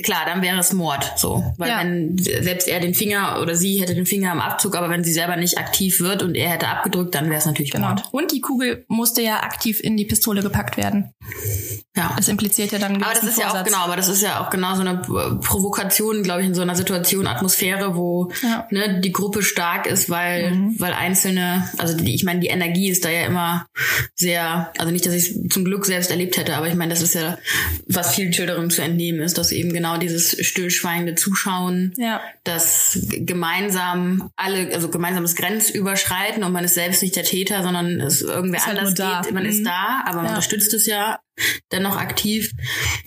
klar, 0.03 0.23
dann 0.27 0.43
wäre 0.43 0.59
es 0.59 0.73
Mord, 0.73 1.13
so. 1.15 1.55
Weil 1.57 1.69
ja. 1.69 1.79
wenn 1.79 2.19
selbst 2.19 2.67
er 2.67 2.81
den 2.81 2.95
Finger 2.95 3.39
oder 3.41 3.55
sie 3.55 3.81
hätte 3.81 3.95
den 3.95 4.07
Finger 4.07 4.33
am 4.33 4.41
Abzug, 4.41 4.77
aber 4.77 4.91
wenn 4.91 5.05
sie 5.05 5.13
selber 5.13 5.37
nicht 5.37 5.59
aktiv 5.59 6.01
wird 6.01 6.25
und 6.25 6.35
er 6.43 6.51
hätte 6.51 6.69
abgedrückt, 6.69 7.15
dann 7.15 7.27
wäre 7.27 7.39
es 7.39 7.47
natürlich 7.47 7.71
genau. 7.71 7.89
Mord. 7.89 8.03
Und 8.13 8.33
die 8.33 8.41
Kugel 8.41 8.85
musste 8.89 9.23
ja 9.23 9.43
aktiv 9.43 9.81
in 9.81 9.97
die 9.97 10.05
Pistole 10.05 10.43
gepackt 10.43 10.77
werden. 10.77 11.15
Ja. 11.95 12.15
Das 12.17 12.29
impliziert 12.29 12.73
ja 12.73 12.79
dann 12.79 13.03
Aber 13.03 13.15
das 13.15 13.25
ist 13.25 13.39
ja 13.39 13.51
auch 13.51 13.65
genau, 13.65 13.79
aber 13.79 13.97
das 13.97 14.09
ist 14.09 14.23
ja 14.23 14.41
auch 14.41 14.49
genau 14.49 14.75
so 14.75 14.81
eine 14.81 15.03
Provokation, 15.43 16.23
glaube 16.23 16.41
ich, 16.41 16.47
in 16.47 16.55
so 16.55 16.63
einer 16.63 16.75
Situation, 16.75 17.27
Atmosphäre, 17.27 17.95
wo 17.95 18.31
ja. 18.43 18.67
ne, 18.71 19.01
die 19.01 19.13
Gruppe 19.13 19.43
stark 19.43 19.87
ist, 19.87 20.09
weil 20.09 20.53
mhm. 20.53 20.75
weil 20.79 20.95
einzelne, 20.95 21.69
also 21.77 21.95
die, 21.95 22.15
ich 22.15 22.25
meine, 22.25 22.41
die 22.41 22.47
Energie 22.47 22.89
ist 22.89 23.05
da 23.05 23.11
ja 23.11 23.27
immer 23.27 23.67
sehr, 24.15 24.73
also 24.79 24.91
nicht, 24.91 25.05
dass 25.05 25.13
ich 25.13 25.31
es 25.31 25.49
zum 25.51 25.67
Glück 25.67 25.85
selbst 25.85 26.11
erlebt 26.11 26.39
hätte, 26.39 26.57
aber 26.57 26.67
ich 26.67 26.75
meine, 26.75 26.95
das 26.95 27.03
ist 27.03 27.15
ja 27.15 27.37
was 27.87 28.15
vielen 28.15 28.33
Schilderungen 28.33 28.71
zu 28.71 28.83
entnehmen 28.83 29.21
ist, 29.21 29.37
dass 29.37 29.53
eben 29.53 29.75
genau 29.75 29.99
dieses 29.99 30.35
stillschweigende 30.45 31.15
Zuschauen, 31.15 31.93
ja. 31.99 32.23
das 32.45 32.99
gemeinsam 33.11 34.31
alle, 34.37 34.73
also 34.73 34.89
gemeinsames 34.89 35.37
Grenzüberschreiten 35.37 36.32
und 36.43 36.53
man 36.53 36.65
ist 36.65 36.75
selbst 36.75 37.03
nicht 37.03 37.17
der 37.17 37.25
Täter, 37.25 37.63
sondern 37.63 38.01
es 38.01 38.23
irgendwer 38.23 38.59
ist 38.59 38.67
halt 38.67 38.79
anders 38.79 38.95
geht, 38.95 39.33
man 39.33 39.43
mhm. 39.43 39.49
ist 39.49 39.65
da, 39.65 40.03
aber 40.05 40.17
man 40.17 40.25
ja. 40.27 40.31
unterstützt 40.31 40.73
es 40.75 40.87
ja 40.87 41.19
dennoch 41.71 41.97
aktiv. 41.97 42.53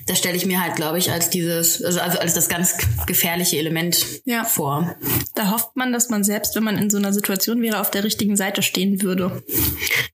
Das 0.07 0.17
stelle 0.17 0.35
ich 0.35 0.45
mir 0.45 0.61
halt, 0.61 0.75
glaube 0.75 0.97
ich, 0.97 1.11
als 1.11 1.29
dieses, 1.29 1.83
also, 1.83 1.99
also 1.99 2.19
als 2.19 2.33
das 2.33 2.49
ganz 2.49 2.75
gefährliche 3.05 3.57
Element 3.57 4.05
ja. 4.25 4.43
vor. 4.43 4.95
Da 5.35 5.51
hofft 5.51 5.75
man, 5.75 5.93
dass 5.93 6.09
man 6.09 6.23
selbst, 6.23 6.55
wenn 6.55 6.63
man 6.63 6.77
in 6.77 6.89
so 6.89 6.97
einer 6.97 7.13
Situation 7.13 7.61
wäre, 7.61 7.79
auf 7.79 7.91
der 7.91 8.03
richtigen 8.03 8.35
Seite 8.35 8.61
stehen 8.61 9.01
würde. 9.01 9.43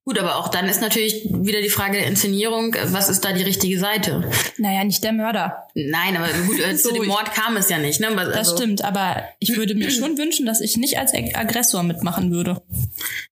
Gut, 0.04 0.19
aber 0.19 0.38
auch 0.38 0.50
dann 0.50 0.67
ist 0.67 0.82
natürlich 0.82 1.28
wieder 1.32 1.62
die 1.62 1.69
Frage 1.69 1.97
der 1.97 2.08
Inszenierung, 2.08 2.76
was 2.86 3.10
ist 3.10 3.21
da 3.21 3.34
die 3.34 3.43
richtige 3.43 3.80
Seite? 3.80 4.30
Naja, 4.58 4.84
nicht 4.84 5.04
der 5.04 5.13
Mörder. 5.13 5.67
Nein, 5.76 6.17
aber 6.17 6.28
gut, 6.47 6.60
äh, 6.60 6.76
so, 6.76 6.89
zu 6.89 6.95
dem 6.95 7.08
Mord 7.08 7.34
kam 7.34 7.56
es 7.56 7.69
ja 7.69 7.78
nicht. 7.78 8.00
Ne? 8.00 8.10
Also, 8.17 8.32
das 8.32 8.52
stimmt, 8.52 8.84
aber 8.84 9.24
ich 9.39 9.56
würde 9.56 9.76
mir 9.76 9.91
schon 9.91 10.17
wünschen, 10.17 10.45
dass 10.45 10.60
ich 10.60 10.78
nicht 10.78 10.97
als 10.97 11.13
Aggressor 11.13 11.84
mitmachen 11.84 12.32
würde. 12.32 12.62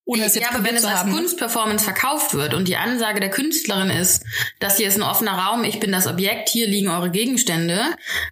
Ohne 0.05 0.25
es 0.25 0.35
jetzt 0.35 0.43
ja, 0.43 0.55
aber 0.55 0.63
wenn 0.63 0.75
es 0.75 0.85
als 0.85 1.11
Kunstperformance 1.11 1.83
verkauft 1.83 2.33
wird 2.33 2.53
und 2.53 2.67
die 2.67 2.77
Ansage 2.77 3.19
der 3.19 3.29
Künstlerin 3.29 3.89
ist, 3.89 4.23
dass 4.59 4.68
hier 4.77 4.87
ist 4.87 4.97
ein 4.97 5.03
offener 5.03 5.33
Raum, 5.33 5.63
ich 5.63 5.79
bin 5.79 5.91
das 5.91 6.07
Objekt, 6.07 6.49
hier 6.49 6.67
liegen 6.67 6.89
eure 6.89 7.09
Gegenstände 7.09 7.81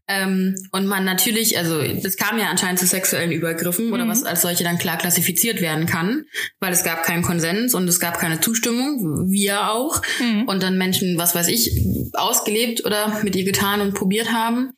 ähm, 0.07 0.55
und 0.71 0.87
man 0.87 1.05
natürlich, 1.05 1.57
also 1.57 1.81
das 1.81 2.17
kam 2.17 2.37
ja 2.39 2.45
anscheinend 2.45 2.79
zu 2.79 2.85
sexuellen 2.85 3.31
Übergriffen 3.31 3.87
mhm. 3.87 3.93
oder 3.93 4.07
was 4.07 4.23
als 4.23 4.41
solche 4.41 4.63
dann 4.63 4.77
klar 4.77 4.97
klassifiziert 4.97 5.61
werden 5.61 5.85
kann, 5.85 6.25
weil 6.59 6.73
es 6.73 6.83
gab 6.83 7.03
keinen 7.03 7.23
Konsens 7.23 7.73
und 7.73 7.87
es 7.87 7.99
gab 7.99 8.19
keine 8.19 8.39
Zustimmung, 8.41 9.29
wir 9.29 9.71
auch. 9.71 10.01
Mhm. 10.19 10.43
Und 10.47 10.63
dann 10.63 10.77
Menschen, 10.77 11.17
was 11.17 11.35
weiß 11.35 11.47
ich, 11.47 11.71
ausgelebt 12.13 12.85
oder 12.85 13.19
mit 13.23 13.35
ihr 13.35 13.43
getan 13.43 13.81
und 13.81 13.93
probiert 13.93 14.31
haben. 14.31 14.71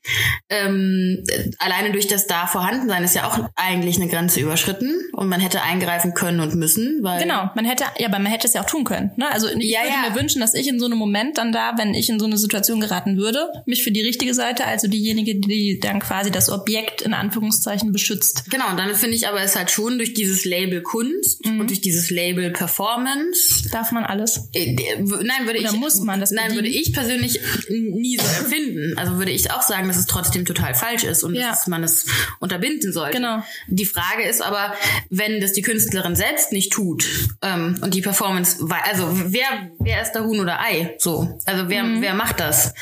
Ähm, 0.49 1.23
alleine 1.59 1.91
durch 1.91 2.07
das 2.07 2.27
da 2.27 2.47
Vorhandensein 2.47 3.03
ist 3.03 3.15
ja 3.15 3.27
auch 3.27 3.49
eigentlich 3.55 3.97
eine 3.97 4.07
Grenze 4.07 4.39
überschritten 4.39 4.93
und 5.13 5.27
man 5.27 5.39
hätte 5.39 5.61
eingreifen 5.61 6.13
können 6.13 6.39
und 6.39 6.55
müssen, 6.55 6.99
weil 7.01 7.21
genau, 7.21 7.49
man 7.55 7.65
hätte, 7.65 7.85
ja, 7.97 8.07
aber 8.07 8.19
man 8.19 8.31
hätte 8.31 8.47
es 8.47 8.53
ja 8.53 8.61
auch 8.61 8.65
tun 8.65 8.83
können. 8.83 9.11
Ne? 9.15 9.31
Also 9.31 9.47
ich 9.47 9.69
ja, 9.69 9.81
würde 9.81 9.93
ja. 9.93 10.09
mir 10.09 10.15
wünschen, 10.15 10.41
dass 10.41 10.53
ich 10.53 10.67
in 10.67 10.79
so 10.79 10.85
einem 10.85 10.97
Moment 10.97 11.37
dann 11.37 11.48
da, 11.51 11.73
wenn 11.77 11.93
ich 11.93 12.09
in 12.09 12.19
so 12.19 12.25
eine 12.25 12.37
Situation 12.37 12.79
geraten 12.79 13.17
würde, 13.17 13.47
mich 13.65 13.83
für 13.83 13.91
die 13.91 14.01
richtige 14.01 14.33
Seite, 14.33 14.65
also 14.65 14.87
diejenige, 14.87 15.35
die 15.35 15.79
dann 15.79 15.99
quasi 15.99 16.31
das 16.31 16.49
Objekt 16.49 17.01
in 17.01 17.13
Anführungszeichen 17.13 17.91
beschützt. 17.91 18.49
Genau, 18.49 18.69
und 18.71 18.77
dann 18.77 18.93
finde 18.95 19.15
ich 19.15 19.27
aber 19.27 19.41
es 19.41 19.55
halt 19.55 19.71
schon 19.71 19.97
durch 19.97 20.13
dieses 20.13 20.45
Label 20.45 20.81
Kunst 20.81 21.45
mhm. 21.45 21.61
und 21.61 21.69
durch 21.69 21.81
dieses 21.81 22.09
Label 22.09 22.51
Performance. 22.51 23.69
Darf 23.71 23.91
man 23.91 24.03
alles? 24.03 24.49
Äh, 24.53 24.75
nein, 24.75 25.45
würde 25.45 25.59
Oder 25.59 25.71
ich. 25.73 25.79
muss 25.79 25.99
man 25.99 26.19
das? 26.19 26.31
Nein, 26.31 26.53
würde 26.53 26.67
ich 26.67 26.93
persönlich 26.93 27.39
nie 27.69 28.17
so 28.17 28.25
empfinden. 28.43 28.97
Also 28.97 29.17
würde 29.17 29.31
ich 29.31 29.51
auch 29.51 29.61
sagen, 29.61 29.87
dass 29.87 29.97
es 29.97 30.05
trotzdem 30.05 30.45
total 30.45 30.73
falsch 30.73 31.03
ist 31.03 31.23
und 31.23 31.35
ja. 31.35 31.49
dass 31.49 31.67
man 31.67 31.83
es 31.83 32.05
unterbinden 32.39 32.91
sollte. 32.91 33.17
Genau. 33.17 33.43
Die 33.67 33.85
Frage 33.85 34.23
ist 34.23 34.41
aber, 34.41 34.73
wenn 35.09 35.41
das 35.41 35.53
die 35.53 35.61
Künstlerin 35.61 36.15
selbst 36.15 36.51
nicht 36.51 36.71
tut 36.71 37.05
ähm, 37.41 37.79
und 37.81 37.93
die 37.93 38.01
Performance, 38.01 38.65
also 38.89 39.07
wer 39.11 39.71
wer 39.79 40.01
ist 40.01 40.13
da 40.13 40.23
Huhn 40.23 40.39
oder 40.39 40.59
Ei? 40.59 40.95
So, 40.97 41.38
also 41.45 41.69
wer 41.69 41.83
mhm. 41.83 42.01
wer 42.01 42.13
macht 42.13 42.39
das? 42.39 42.73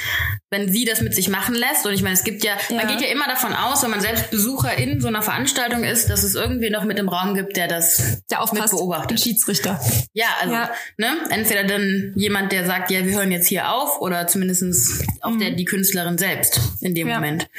Wenn 0.49 0.71
sie 0.71 0.85
das 0.85 1.01
mit 1.01 1.13
sich 1.13 1.27
machen 1.27 1.55
lässt 1.55 1.85
und 1.85 1.93
ich 1.93 2.01
meine, 2.01 2.13
es 2.13 2.23
gibt 2.23 2.43
ja, 2.43 2.53
ja, 2.69 2.77
man 2.77 2.87
geht 2.87 3.01
ja 3.01 3.07
immer 3.07 3.27
davon 3.27 3.53
aus, 3.53 3.83
wenn 3.83 3.89
man 3.89 4.01
selbst 4.01 4.31
Besucher 4.31 4.77
in 4.77 5.01
so 5.01 5.07
einer 5.07 5.21
Veranstaltung 5.21 5.83
ist, 5.83 6.09
dass 6.09 6.23
es 6.23 6.35
irgendwie 6.35 6.69
noch 6.69 6.83
mit 6.85 6.97
im 6.99 7.09
Raum 7.09 7.33
gibt, 7.33 7.57
der 7.57 7.67
das 7.67 8.21
der 8.29 8.41
aufpasst, 8.41 8.73
mit 8.73 8.81
beobachtet. 8.81 9.11
Der 9.11 9.17
Schiedsrichter. 9.17 9.79
Ja, 10.13 10.27
also 10.41 10.53
ja. 10.53 10.71
ne, 10.97 11.17
entweder 11.29 11.65
dann 11.65 12.13
jemand, 12.15 12.51
der 12.51 12.65
sagt, 12.65 12.91
ja, 12.91 13.05
wir 13.05 13.13
hören 13.13 13.31
jetzt 13.31 13.47
hier 13.47 13.71
auf, 13.71 13.99
oder 13.99 14.27
zumindestens 14.27 15.03
auch 15.21 15.31
mhm. 15.31 15.39
der 15.39 15.51
die 15.51 15.65
Künstlerin 15.65 16.17
selbst 16.17 16.59
in 16.81 16.95
dem 16.95 17.07
ja. 17.07 17.15
Moment. 17.15 17.49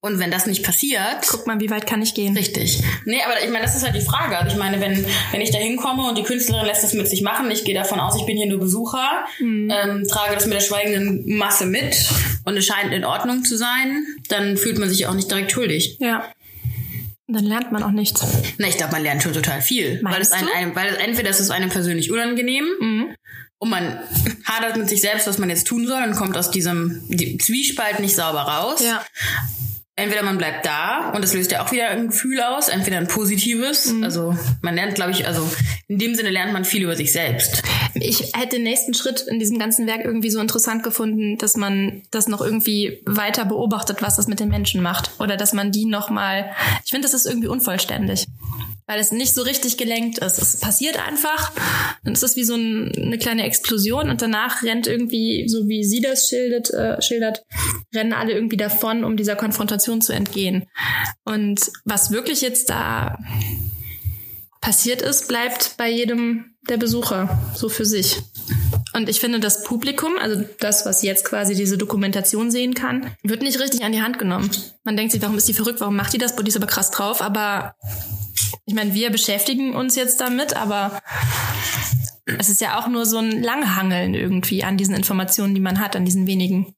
Und 0.00 0.18
wenn 0.18 0.30
das 0.30 0.46
nicht 0.46 0.64
passiert, 0.64 1.26
guck 1.28 1.46
mal, 1.46 1.60
wie 1.60 1.70
weit 1.70 1.86
kann 1.86 2.02
ich 2.02 2.14
gehen? 2.14 2.36
Richtig. 2.36 2.82
Nee, 3.04 3.20
aber 3.24 3.42
ich 3.42 3.50
meine, 3.50 3.64
das 3.64 3.74
ist 3.74 3.84
halt 3.84 3.96
die 3.96 4.00
Frage. 4.00 4.38
Also 4.38 4.52
ich 4.52 4.58
meine, 4.58 4.80
wenn 4.80 5.04
wenn 5.30 5.40
ich 5.40 5.50
da 5.50 5.58
hinkomme 5.58 6.08
und 6.08 6.18
die 6.18 6.22
Künstlerin 6.22 6.66
lässt 6.66 6.84
es 6.84 6.92
mit 6.92 7.08
sich 7.08 7.22
machen, 7.22 7.50
ich 7.50 7.64
gehe 7.64 7.74
davon 7.74 8.00
aus, 8.00 8.16
ich 8.16 8.26
bin 8.26 8.36
hier 8.36 8.46
nur 8.46 8.60
Besucher, 8.60 9.24
mhm. 9.40 9.70
ähm, 9.70 10.06
trage 10.08 10.21
das 10.30 10.46
mit 10.46 10.54
der 10.54 10.60
schweigenden 10.60 11.36
Masse 11.36 11.66
mit 11.66 11.96
und 12.44 12.56
es 12.56 12.66
scheint 12.66 12.92
in 12.92 13.04
Ordnung 13.04 13.44
zu 13.44 13.56
sein, 13.56 14.04
dann 14.28 14.56
fühlt 14.56 14.78
man 14.78 14.88
sich 14.88 15.06
auch 15.06 15.14
nicht 15.14 15.30
direkt 15.30 15.52
schuldig. 15.52 15.96
Ja. 16.00 16.32
Dann 17.28 17.44
lernt 17.44 17.72
man 17.72 17.82
auch 17.82 17.90
nichts. 17.90 18.20
Na, 18.58 18.68
ich 18.68 18.76
glaube, 18.76 18.92
man 18.92 19.02
lernt 19.02 19.22
schon 19.22 19.32
total 19.32 19.62
viel. 19.62 20.02
Meinst 20.02 20.14
weil 20.14 20.22
es 20.22 20.32
ein, 20.32 20.48
ein, 20.54 20.76
weil 20.76 20.96
entweder 20.96 21.30
ist 21.30 21.40
es 21.40 21.50
einem 21.50 21.70
persönlich 21.70 22.10
unangenehm 22.10 22.66
mhm. 22.80 23.14
und 23.58 23.70
man 23.70 24.00
hadert 24.44 24.76
mit 24.76 24.88
sich 24.88 25.00
selbst, 25.00 25.26
was 25.26 25.38
man 25.38 25.48
jetzt 25.48 25.66
tun 25.66 25.86
soll 25.86 26.02
und 26.02 26.14
kommt 26.14 26.36
aus 26.36 26.50
diesem 26.50 27.00
Zwiespalt 27.40 28.00
nicht 28.00 28.14
sauber 28.14 28.42
raus. 28.42 28.82
Ja 28.84 29.02
entweder 29.94 30.22
man 30.22 30.38
bleibt 30.38 30.64
da 30.64 31.10
und 31.10 31.22
das 31.22 31.34
löst 31.34 31.52
ja 31.52 31.62
auch 31.62 31.70
wieder 31.70 31.88
ein 31.88 32.08
Gefühl 32.08 32.40
aus, 32.40 32.68
entweder 32.68 32.98
ein 32.98 33.08
positives. 33.08 33.92
Mhm. 33.92 34.04
Also 34.04 34.36
man 34.62 34.74
lernt, 34.74 34.94
glaube 34.94 35.10
ich, 35.10 35.26
also 35.26 35.46
in 35.88 35.98
dem 35.98 36.14
Sinne 36.14 36.30
lernt 36.30 36.52
man 36.52 36.64
viel 36.64 36.82
über 36.82 36.96
sich 36.96 37.12
selbst. 37.12 37.62
Ich 37.94 38.32
hätte 38.34 38.56
den 38.56 38.62
nächsten 38.62 38.94
Schritt 38.94 39.20
in 39.28 39.38
diesem 39.38 39.58
ganzen 39.58 39.86
Werk 39.86 40.04
irgendwie 40.04 40.30
so 40.30 40.40
interessant 40.40 40.82
gefunden, 40.82 41.36
dass 41.36 41.56
man 41.56 42.02
das 42.10 42.26
noch 42.26 42.40
irgendwie 42.40 43.02
weiter 43.04 43.44
beobachtet, 43.44 44.00
was 44.00 44.16
das 44.16 44.28
mit 44.28 44.40
den 44.40 44.48
Menschen 44.48 44.82
macht. 44.82 45.10
Oder 45.18 45.36
dass 45.36 45.52
man 45.52 45.72
die 45.72 45.84
nochmal. 45.84 46.52
Ich 46.84 46.90
finde, 46.90 47.06
das 47.06 47.14
ist 47.14 47.26
irgendwie 47.26 47.48
unvollständig 47.48 48.26
weil 48.92 49.00
es 49.00 49.10
nicht 49.10 49.34
so 49.34 49.40
richtig 49.40 49.78
gelenkt 49.78 50.18
ist. 50.18 50.38
Es 50.38 50.60
passiert 50.60 50.98
einfach 50.98 51.50
und 52.04 52.12
es 52.12 52.22
ist 52.22 52.36
wie 52.36 52.44
so 52.44 52.54
ein, 52.54 52.92
eine 52.94 53.16
kleine 53.16 53.44
Explosion 53.44 54.10
und 54.10 54.20
danach 54.20 54.62
rennt 54.62 54.86
irgendwie, 54.86 55.48
so 55.48 55.66
wie 55.66 55.82
sie 55.82 56.02
das 56.02 56.28
schildert, 56.28 56.70
äh, 56.74 57.00
schildert, 57.00 57.42
rennen 57.94 58.12
alle 58.12 58.32
irgendwie 58.34 58.58
davon, 58.58 59.02
um 59.04 59.16
dieser 59.16 59.34
Konfrontation 59.34 60.02
zu 60.02 60.12
entgehen. 60.12 60.66
Und 61.24 61.72
was 61.86 62.10
wirklich 62.10 62.42
jetzt 62.42 62.68
da 62.68 63.18
passiert 64.60 65.00
ist, 65.00 65.26
bleibt 65.26 65.78
bei 65.78 65.88
jedem 65.88 66.52
der 66.68 66.76
Besucher 66.76 67.40
so 67.56 67.70
für 67.70 67.86
sich. 67.86 68.18
Und 68.92 69.08
ich 69.08 69.20
finde, 69.20 69.40
das 69.40 69.64
Publikum, 69.64 70.12
also 70.20 70.44
das, 70.60 70.84
was 70.84 71.02
jetzt 71.02 71.24
quasi 71.24 71.54
diese 71.54 71.78
Dokumentation 71.78 72.50
sehen 72.50 72.74
kann, 72.74 73.10
wird 73.22 73.40
nicht 73.40 73.58
richtig 73.58 73.84
an 73.84 73.92
die 73.92 74.02
Hand 74.02 74.18
genommen. 74.18 74.50
Man 74.84 74.98
denkt 74.98 75.12
sich, 75.12 75.22
warum 75.22 75.38
ist 75.38 75.48
die 75.48 75.54
verrückt, 75.54 75.80
warum 75.80 75.96
macht 75.96 76.12
die 76.12 76.18
das? 76.18 76.36
Boah, 76.36 76.42
die 76.42 76.50
ist 76.50 76.56
aber 76.56 76.66
krass 76.66 76.90
drauf, 76.90 77.22
aber 77.22 77.74
ich 78.66 78.74
meine, 78.74 78.94
wir 78.94 79.10
beschäftigen 79.10 79.74
uns 79.74 79.96
jetzt 79.96 80.20
damit, 80.20 80.56
aber 80.56 81.00
es 82.38 82.48
ist 82.48 82.60
ja 82.60 82.78
auch 82.78 82.88
nur 82.88 83.06
so 83.06 83.18
ein 83.18 83.42
Langhangeln 83.42 84.14
irgendwie 84.14 84.64
an 84.64 84.76
diesen 84.76 84.94
Informationen, 84.94 85.54
die 85.54 85.60
man 85.60 85.80
hat, 85.80 85.96
an 85.96 86.04
diesen 86.04 86.26
wenigen. 86.26 86.74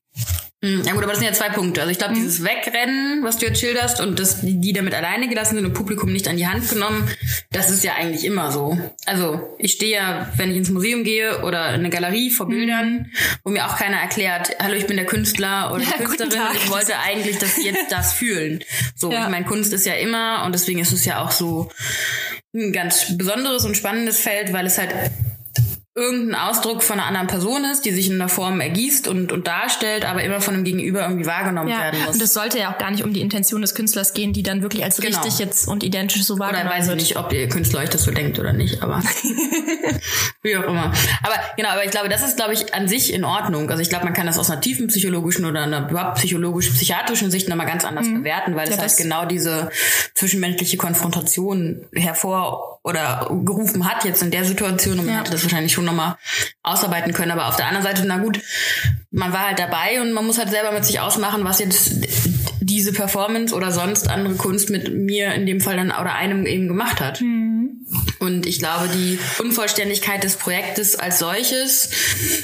Hm, 0.64 0.83
ja 0.83 0.94
gut, 0.94 1.03
aber 1.03 1.12
das 1.12 1.18
sind 1.18 1.29
ja 1.29 1.35
zwei 1.35 1.50
Punkte. 1.50 1.83
Also 1.83 1.92
ich 1.92 1.98
glaube, 1.98 2.14
mhm. 2.14 2.20
dieses 2.20 2.42
Wegrennen, 2.42 3.22
was 3.22 3.37
du 3.37 3.44
jetzt 3.44 3.61
schilderst, 3.61 4.00
und 4.00 4.18
das, 4.18 4.38
die 4.40 4.72
damit 4.72 4.94
alleine 4.94 5.29
gelassen 5.29 5.57
sind 5.57 5.66
und 5.66 5.74
Publikum 5.74 6.11
nicht 6.11 6.27
an 6.27 6.38
die 6.38 6.46
Hand 6.46 6.70
genommen, 6.70 7.07
das 7.53 7.70
ist 7.70 7.85
ja 7.85 7.92
eigentlich 7.96 8.24
immer 8.24 8.50
so. 8.50 8.79
Also 9.05 9.55
ich 9.59 9.72
stehe 9.72 9.94
ja, 9.94 10.33
wenn 10.38 10.50
ich 10.50 10.57
ins 10.57 10.70
Museum 10.70 11.05
gehe 11.05 11.42
oder 11.42 11.68
in 11.68 11.81
eine 11.81 11.90
Galerie 11.90 12.31
vor 12.31 12.48
Bildern, 12.48 12.92
mhm. 12.92 13.07
wo 13.44 13.50
mir 13.50 13.66
auch 13.66 13.77
keiner 13.77 13.98
erklärt, 13.98 14.57
hallo, 14.59 14.72
ich 14.72 14.87
bin 14.87 14.96
der 14.96 15.05
Künstler 15.05 15.70
oder 15.74 15.83
ja, 15.83 16.03
Künstlerin, 16.03 16.40
ich 16.55 16.70
wollte 16.70 16.98
eigentlich, 16.98 17.37
dass 17.37 17.57
sie 17.57 17.66
jetzt 17.66 17.85
das 17.92 18.14
fühlen. 18.14 18.64
So, 18.96 19.12
ja. 19.12 19.24
ich 19.24 19.29
meine, 19.29 19.44
Kunst 19.44 19.70
ist 19.74 19.85
ja 19.85 19.94
immer, 19.94 20.44
und 20.46 20.55
deswegen 20.55 20.79
ist 20.79 20.92
es 20.92 21.05
ja 21.05 21.22
auch 21.22 21.31
so 21.31 21.68
ein 22.55 22.72
ganz 22.72 23.18
besonderes 23.18 23.66
und 23.66 23.77
spannendes 23.77 24.18
Feld, 24.18 24.55
weil 24.55 24.64
es 24.64 24.79
halt 24.79 24.94
irgendein 25.96 26.35
Ausdruck 26.35 26.83
von 26.83 26.98
einer 26.98 27.07
anderen 27.07 27.28
Person 27.28 27.64
ist, 27.64 27.85
die 27.85 27.92
sich 27.92 28.09
in 28.09 28.14
einer 28.14 28.28
Form 28.28 28.61
ergießt 28.61 29.07
und, 29.07 29.30
und 29.30 29.46
darstellt, 29.46 30.04
aber 30.04 30.24
immer 30.24 30.40
von 30.40 30.54
dem 30.54 30.64
Gegenüber 30.64 31.02
irgendwie 31.02 31.26
wahrgenommen 31.26 31.68
ja, 31.68 31.78
werden 31.78 32.00
muss. 32.04 32.16
Und 32.16 32.22
es 32.22 32.35
sollte 32.35 32.59
ja 32.59 32.72
auch 32.72 32.78
gar 32.78 32.90
nicht 32.90 33.04
um 33.04 33.12
die 33.12 33.20
Intention 33.20 33.61
des 33.61 33.76
Künstlers 33.76 34.12
gehen, 34.12 34.33
die 34.33 34.42
dann 34.42 34.62
wirklich 34.62 34.83
als 34.83 34.96
genau. 34.96 35.20
richtig 35.20 35.38
jetzt 35.38 35.68
und 35.68 35.85
identisch 35.85 36.24
so 36.24 36.40
wahrgenommen 36.40 36.64
wird. 36.64 36.74
Oder 36.74 36.88
weiß 36.88 36.88
ich 36.88 37.09
nicht, 37.09 37.16
ob 37.16 37.28
der 37.28 37.48
Künstler 37.48 37.80
euch 37.80 37.90
das 37.90 38.02
so 38.02 38.11
denkt 38.11 38.40
oder 38.40 38.52
nicht, 38.52 38.83
aber 38.83 39.00
wie 40.42 40.57
auch 40.57 40.64
immer. 40.64 40.92
Aber 41.22 41.37
genau, 41.57 41.68
aber 41.68 41.85
ich 41.85 41.92
glaube, 41.92 42.09
das 42.09 42.26
ist, 42.26 42.37
glaube 42.37 42.54
ich, 42.54 42.74
an 42.74 42.88
sich 42.88 43.12
in 43.12 43.24
Ordnung. 43.24 43.70
Also 43.70 43.80
ich 43.80 43.88
glaube, 43.88 44.04
man 44.04 44.14
kann 44.14 44.26
das 44.26 44.37
aus 44.37 44.50
einer 44.50 44.61
tiefen 44.61 44.88
psychologischen 44.88 45.44
oder 45.44 45.62
einer 45.62 45.88
überhaupt 45.88 46.16
psychologisch-psychiatrischen 46.16 47.30
Sicht 47.30 47.48
nochmal 47.48 47.66
ganz 47.66 47.85
anders 47.85 48.07
mhm. 48.07 48.22
bewerten, 48.22 48.57
weil 48.57 48.68
ja, 48.68 48.74
es 48.74 48.80
halt 48.80 48.96
genau 48.96 49.26
diese 49.26 49.70
zwischenmenschliche 50.14 50.76
Konfrontation 50.76 51.87
hervor 51.94 52.73
oder 52.84 53.26
gerufen 53.44 53.90
hat 53.90 54.04
jetzt 54.04 54.22
in 54.22 54.30
der 54.30 54.44
Situation 54.44 54.98
und 54.98 55.06
man 55.06 55.14
ja. 55.14 55.20
hätte 55.20 55.32
das 55.32 55.42
wahrscheinlich 55.42 55.72
schon 55.72 55.86
nochmal 55.86 56.16
ausarbeiten 56.62 57.14
können. 57.14 57.32
Aber 57.32 57.48
auf 57.48 57.56
der 57.56 57.66
anderen 57.66 57.82
Seite, 57.84 58.04
na 58.06 58.18
gut, 58.18 58.40
man 59.10 59.32
war 59.32 59.46
halt 59.48 59.58
dabei 59.58 60.02
und 60.02 60.12
man 60.12 60.26
muss 60.26 60.38
halt 60.38 60.50
selber 60.50 60.70
mit 60.70 60.84
sich 60.84 61.00
ausmachen, 61.00 61.44
was 61.44 61.60
jetzt 61.60 62.06
diese 62.60 62.92
Performance 62.92 63.54
oder 63.54 63.72
sonst 63.72 64.08
andere 64.08 64.34
Kunst 64.34 64.68
mit 64.68 64.94
mir 64.94 65.32
in 65.32 65.46
dem 65.46 65.60
Fall 65.60 65.76
dann 65.76 65.92
oder 65.92 66.14
einem 66.14 66.46
eben 66.46 66.68
gemacht 66.68 67.00
hat. 67.00 67.22
Mhm. 67.22 67.83
Und 68.18 68.46
ich 68.46 68.59
glaube, 68.59 68.88
die 68.88 69.18
Unvollständigkeit 69.38 70.24
des 70.24 70.37
Projektes 70.37 70.96
als 70.96 71.18
solches 71.18 71.90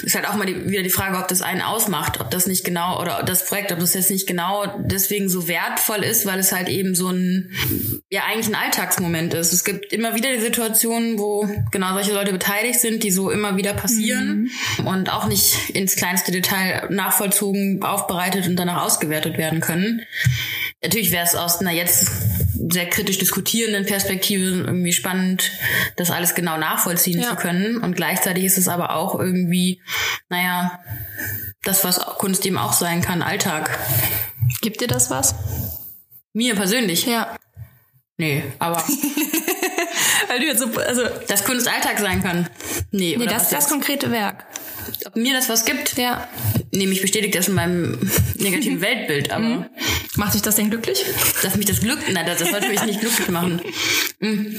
ist 0.03 0.15
halt 0.15 0.29
auch 0.29 0.35
mal 0.35 0.47
die, 0.47 0.69
wieder 0.69 0.83
die 0.83 0.91
Frage, 0.91 1.17
ob 1.19 1.29
das 1.29 1.43
einen 1.43 1.63
ausmacht, 1.63 2.21
ob 2.21 2.31
das 2.31 2.47
nicht 2.47 2.65
genau 2.65 3.01
oder 3.01 3.23
das 3.23 3.47
Projekt, 3.47 3.73
ob 3.73 3.79
das 3.79 3.95
jetzt 3.95 4.11
nicht 4.11 4.27
genau 4.27 4.67
deswegen 4.79 5.29
so 5.29 5.49
wertvoll 5.49 6.05
ist, 6.05 6.27
weil 6.27 6.39
es 6.39 6.53
halt 6.53 6.69
eben 6.69 6.95
so 6.95 7.09
ein, 7.09 7.51
ja 8.11 8.23
eigentlich 8.29 8.49
ein 8.49 8.55
Alltagsmoment 8.55 9.35
ist. 9.35 9.53
Es 9.53 9.65
gibt 9.65 9.93
immer 9.93 10.15
wieder 10.15 10.33
die 10.33 10.41
Situationen, 10.41 11.19
wo 11.19 11.49
genau 11.71 11.95
solche 11.95 12.13
Leute 12.13 12.33
beteiligt 12.33 12.81
sind, 12.81 13.03
die 13.03 13.11
so 13.11 13.31
immer 13.31 13.57
wieder 13.57 13.73
passieren 13.73 14.51
mhm. 14.79 14.87
und 14.87 15.13
auch 15.13 15.27
nicht 15.27 15.71
ins 15.71 15.97
kleinste 15.97 16.33
Detail 16.33 16.89
nachvollzogen, 16.91 17.83
aufbereitet 17.83 18.47
und 18.47 18.57
danach 18.57 18.83
ausgewertet 18.83 19.39
werden 19.39 19.61
können. 19.61 20.03
Natürlich 20.83 21.13
wäre 21.13 21.27
es 21.27 21.35
aus 21.35 21.61
einer 21.61 21.73
jetzt 21.73 22.11
sehr 22.55 22.89
kritisch 22.89 23.19
diskutierenden 23.19 23.87
Perspektive 23.87 24.45
irgendwie 24.45 24.93
spannend, 24.93 25.51
das 25.97 26.11
alles 26.11 26.35
genau 26.35 26.57
nachvollziehen 26.57 27.21
ja. 27.21 27.31
zu 27.31 27.37
können. 27.37 27.79
Und 27.79 27.97
gleichzeitig 27.97 28.45
ist 28.45 28.59
es 28.59 28.69
aber 28.69 28.95
auch 28.97 29.19
irgendwie, 29.19 29.83
naja, 30.29 30.81
das, 31.63 31.85
was 31.85 32.01
Kunst 32.01 32.45
eben 32.47 32.59
auch 32.59 32.73
sein 32.73 33.01
kann, 33.03 33.23
Alltag. 33.23 33.79
Gibt 34.61 34.81
dir 34.81 34.89
das 34.89 35.11
was? 35.11 35.35
Mir 36.33 36.55
persönlich? 36.55 37.07
Ja. 37.07 37.37
Nee, 38.17 38.45
aber. 38.59 38.77
Weil 40.29 40.41
du 40.41 40.47
jetzt 40.47 40.61
so, 40.61 40.67
also. 40.81 41.03
Dass 41.29 41.45
Kunst 41.45 41.69
Alltag 41.69 41.99
sein 41.99 42.23
kann. 42.23 42.49
Nee, 42.91 43.17
nee 43.19 43.27
das 43.27 43.45
ist 43.45 43.53
das 43.53 43.69
konkrete 43.69 44.11
Werk 44.11 44.47
ob 45.07 45.17
mir 45.17 45.33
das 45.33 45.49
was 45.49 45.65
gibt. 45.65 45.97
Ja. 45.97 46.29
Nee, 46.73 46.87
mich 46.87 47.03
bestätigt 47.03 47.35
das 47.35 47.49
in 47.49 47.55
meinem 47.55 47.99
negativen 48.35 48.81
Weltbild, 48.81 49.31
aber. 49.33 49.45
Mhm. 49.45 49.67
Macht 50.17 50.35
dich 50.35 50.43
das 50.43 50.57
denn 50.57 50.71
glücklich? 50.71 51.05
Dass 51.43 51.57
mich 51.57 51.67
das 51.67 51.81
Glück, 51.81 51.99
nein, 52.11 52.27
das, 52.27 52.39
das 52.39 52.51
sollte 52.51 52.69
mich 52.69 52.83
nicht 52.85 53.01
glücklich 53.01 53.29
machen. 53.29 53.61
Mhm. 54.21 54.57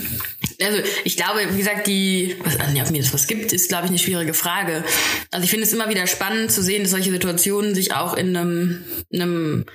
Also, 0.62 0.80
ich 1.04 1.16
glaube, 1.16 1.40
wie 1.52 1.58
gesagt, 1.58 1.88
die, 1.88 2.36
was, 2.44 2.58
nee, 2.72 2.82
ob 2.82 2.92
mir 2.92 3.02
das 3.02 3.14
was 3.14 3.28
gibt, 3.28 3.54
ist, 3.54 3.70
glaube 3.70 3.86
ich, 3.86 3.90
eine 3.92 4.00
schwierige 4.00 4.34
Frage. 4.34 4.84
Also, 5.32 5.44
ich 5.44 5.50
finde 5.50 5.66
es 5.66 5.74
immer 5.74 5.90
wieder 5.90 6.06
spannend 6.08 6.52
zu 6.52 6.62
sehen, 6.62 6.84
dass 6.84 6.92
solche 6.92 7.12
Situationen 7.12 7.76
sich 7.76 7.94
auch 7.94 8.16
in 8.16 8.36
einem, 8.36 8.84
einem 9.14 9.66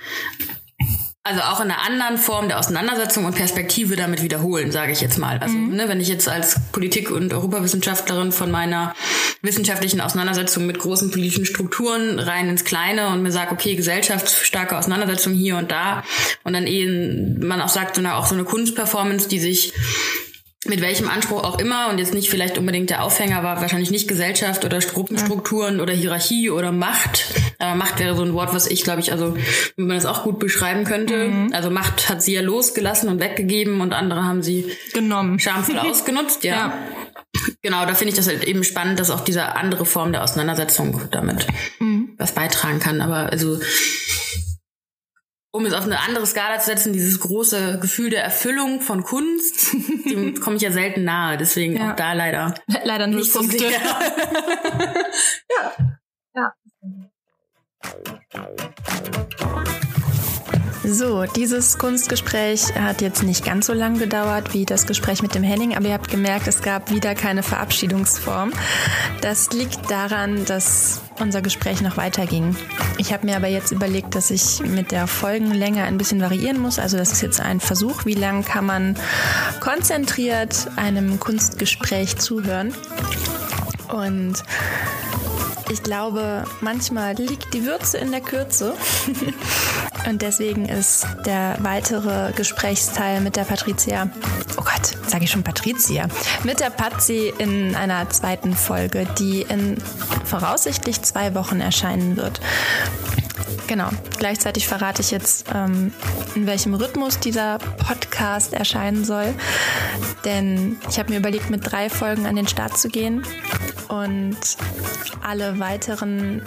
also 1.27 1.41
auch 1.41 1.59
in 1.59 1.69
einer 1.69 1.83
anderen 1.85 2.17
Form 2.17 2.47
der 2.47 2.57
Auseinandersetzung 2.57 3.25
und 3.25 3.35
Perspektive 3.35 3.95
damit 3.95 4.23
wiederholen, 4.23 4.71
sage 4.71 4.93
ich 4.93 5.01
jetzt 5.01 5.17
mal. 5.17 5.37
Also, 5.39 5.55
mhm. 5.55 5.75
ne, 5.75 5.89
wenn 5.89 5.99
ich 5.99 6.07
jetzt 6.07 6.29
als 6.29 6.55
Politik- 6.71 7.11
und 7.11 7.33
Europawissenschaftlerin 7.33 8.31
von 8.31 8.49
meiner 8.49 8.95
wissenschaftlichen 9.41 9.99
Auseinandersetzung 9.99 10.65
mit 10.65 10.79
großen 10.79 11.11
politischen 11.11 11.45
Strukturen 11.45 12.19
rein 12.19 12.47
ins 12.49 12.63
Kleine 12.63 13.09
und 13.09 13.23
mir 13.23 13.31
sage, 13.31 13.51
okay, 13.51 13.75
gesellschaftsstarke 13.75 14.77
Auseinandersetzung 14.77 15.33
hier 15.33 15.57
und 15.57 15.69
da 15.69 16.03
und 16.43 16.53
dann 16.53 16.65
eben 16.65 17.45
man 17.45 17.61
auch 17.61 17.69
sagt, 17.69 17.95
so 17.95 18.01
eine, 18.01 18.15
auch 18.15 18.25
so 18.25 18.35
eine 18.35 18.45
Kunstperformance, 18.45 19.27
die 19.27 19.39
sich 19.39 19.73
mit 20.69 20.81
welchem 20.81 21.09
Anspruch 21.09 21.43
auch 21.43 21.59
immer 21.59 21.89
und 21.89 21.97
jetzt 21.97 22.13
nicht 22.13 22.29
vielleicht 22.29 22.57
unbedingt 22.57 22.89
der 22.89 23.03
Aufhänger 23.03 23.43
war 23.43 23.61
wahrscheinlich 23.61 23.91
nicht 23.91 24.07
Gesellschaft 24.07 24.65
oder 24.65 24.79
Gruppenstrukturen 24.79 25.77
ja. 25.77 25.83
oder 25.83 25.93
Hierarchie 25.93 26.49
oder 26.49 26.71
Macht. 26.71 27.25
Aber 27.59 27.75
Macht 27.75 27.99
wäre 27.99 28.15
so 28.15 28.23
ein 28.23 28.33
Wort, 28.33 28.53
was 28.53 28.67
ich 28.67 28.83
glaube 28.83 29.01
ich, 29.01 29.11
also 29.11 29.35
wenn 29.75 29.87
man 29.87 29.97
das 29.97 30.05
auch 30.05 30.23
gut 30.23 30.39
beschreiben 30.39 30.83
könnte. 30.83 31.29
Mhm. 31.29 31.53
Also 31.53 31.69
Macht 31.69 32.09
hat 32.09 32.21
sie 32.21 32.33
ja 32.33 32.41
losgelassen 32.41 33.09
und 33.09 33.19
weggegeben 33.19 33.81
und 33.81 33.93
andere 33.93 34.25
haben 34.25 34.43
sie 34.43 34.65
genommen, 34.93 35.39
schamvoll 35.39 35.77
ausgenutzt. 35.79 36.43
Ja. 36.43 36.55
ja. 36.55 36.73
Genau, 37.61 37.85
da 37.85 37.93
finde 37.93 38.11
ich 38.11 38.15
das 38.15 38.27
halt 38.27 38.43
eben 38.45 38.63
spannend, 38.63 38.99
dass 38.99 39.11
auch 39.11 39.21
diese 39.21 39.55
andere 39.55 39.85
Form 39.85 40.11
der 40.11 40.23
Auseinandersetzung 40.23 41.01
damit 41.11 41.47
mhm. 41.79 42.09
was 42.17 42.33
beitragen 42.33 42.79
kann. 42.79 43.01
Aber 43.01 43.31
also 43.31 43.59
um 45.51 45.65
es 45.65 45.73
auf 45.73 45.85
eine 45.85 45.99
andere 45.99 46.25
Skala 46.25 46.59
zu 46.59 46.67
setzen, 46.67 46.93
dieses 46.93 47.19
große 47.19 47.79
Gefühl 47.79 48.09
der 48.09 48.23
Erfüllung 48.23 48.81
von 48.81 49.03
Kunst, 49.03 49.73
dem 50.05 50.39
komme 50.39 50.57
ich 50.57 50.61
ja 50.61 50.71
selten 50.71 51.03
nahe. 51.03 51.37
Deswegen 51.37 51.77
ja. 51.77 51.91
auch 51.91 51.95
da 51.95 52.13
leider. 52.13 52.53
Leider 52.83 53.07
nicht 53.07 53.31
so 53.31 53.41
sehr. 53.41 53.71
ja. 55.49 55.73
Ja. 56.35 56.53
So, 60.83 61.25
dieses 61.25 61.77
Kunstgespräch 61.77 62.75
hat 62.75 63.01
jetzt 63.01 63.23
nicht 63.23 63.43
ganz 63.43 63.65
so 63.65 63.73
lang 63.73 63.97
gedauert 63.97 64.53
wie 64.53 64.65
das 64.65 64.85
Gespräch 64.85 65.21
mit 65.21 65.35
dem 65.35 65.43
Henning, 65.43 65.75
aber 65.75 65.87
ihr 65.87 65.93
habt 65.93 66.09
gemerkt, 66.09 66.47
es 66.47 66.61
gab 66.61 66.91
wieder 66.91 67.15
keine 67.15 67.43
Verabschiedungsform. 67.43 68.51
Das 69.21 69.51
liegt 69.51 69.89
daran, 69.89 70.45
dass 70.45 71.01
unser 71.19 71.41
Gespräch 71.41 71.81
noch 71.81 71.97
weiterging. 71.97 72.55
Ich 72.97 73.11
habe 73.11 73.25
mir 73.25 73.35
aber 73.35 73.47
jetzt 73.47 73.71
überlegt, 73.71 74.15
dass 74.15 74.29
ich 74.29 74.59
mit 74.61 74.91
der 74.91 75.07
Folgenlänge 75.07 75.83
ein 75.83 75.97
bisschen 75.97 76.21
variieren 76.21 76.59
muss. 76.59 76.79
Also 76.79 76.97
das 76.97 77.11
ist 77.11 77.21
jetzt 77.21 77.41
ein 77.41 77.59
Versuch, 77.59 78.05
wie 78.05 78.13
lang 78.13 78.45
kann 78.45 78.65
man 78.65 78.95
konzentriert 79.59 80.69
einem 80.75 81.19
Kunstgespräch 81.19 82.17
zuhören. 82.17 82.73
Und 83.91 84.43
ich 85.69 85.83
glaube, 85.83 86.45
manchmal 86.61 87.15
liegt 87.15 87.53
die 87.53 87.65
Würze 87.65 87.97
in 87.97 88.11
der 88.11 88.21
Kürze. 88.21 88.73
Und 90.07 90.21
deswegen 90.21 90.69
ist 90.69 91.05
der 91.25 91.57
weitere 91.59 92.31
Gesprächsteil 92.31 93.19
mit 93.19 93.35
der 93.35 93.43
Patricia, 93.43 94.09
oh 94.55 94.63
Gott, 94.63 94.97
sage 95.05 95.25
ich 95.25 95.31
schon 95.31 95.43
Patricia, 95.43 96.07
mit 96.43 96.61
der 96.61 96.69
Patzi 96.69 97.33
in 97.37 97.75
einer 97.75 98.09
zweiten 98.09 98.55
Folge, 98.55 99.05
die 99.19 99.41
in 99.41 99.77
voraussichtlich 100.23 101.01
zwei 101.01 101.35
Wochen 101.35 101.59
erscheinen 101.59 102.15
wird. 102.15 102.39
Genau. 103.67 103.89
Gleichzeitig 104.17 104.65
verrate 104.65 105.01
ich 105.01 105.11
jetzt, 105.11 105.47
ähm, 105.53 105.91
in 106.35 106.47
welchem 106.47 106.73
Rhythmus 106.73 107.19
dieser 107.19 107.57
Podcast 107.57 108.53
erscheinen 108.53 109.03
soll. 109.03 109.33
Denn 110.23 110.77
ich 110.89 110.99
habe 110.99 111.11
mir 111.11 111.19
überlegt, 111.19 111.49
mit 111.49 111.69
drei 111.69 111.89
Folgen 111.89 112.25
an 112.25 112.37
den 112.37 112.47
Start 112.47 112.77
zu 112.77 112.87
gehen. 112.87 113.25
Und 113.89 114.37
alle 115.21 115.59
weiteren 115.59 116.43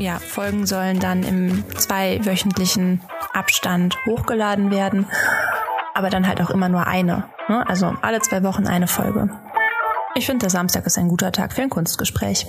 ja, 0.00 0.18
Folgen 0.18 0.66
sollen 0.66 0.98
dann 0.98 1.22
im 1.22 1.64
zweiwöchentlichen 1.76 3.00
Abstand 3.32 3.96
hochgeladen 4.06 4.70
werden. 4.70 5.06
Aber 5.94 6.10
dann 6.10 6.26
halt 6.26 6.40
auch 6.40 6.50
immer 6.50 6.68
nur 6.68 6.86
eine. 6.86 7.24
Ne? 7.48 7.68
Also 7.68 7.94
alle 8.00 8.20
zwei 8.20 8.42
Wochen 8.42 8.66
eine 8.66 8.86
Folge. 8.86 9.28
Ich 10.14 10.26
finde, 10.26 10.40
der 10.40 10.50
Samstag 10.50 10.86
ist 10.86 10.98
ein 10.98 11.08
guter 11.08 11.32
Tag 11.32 11.52
für 11.52 11.62
ein 11.62 11.70
Kunstgespräch. 11.70 12.46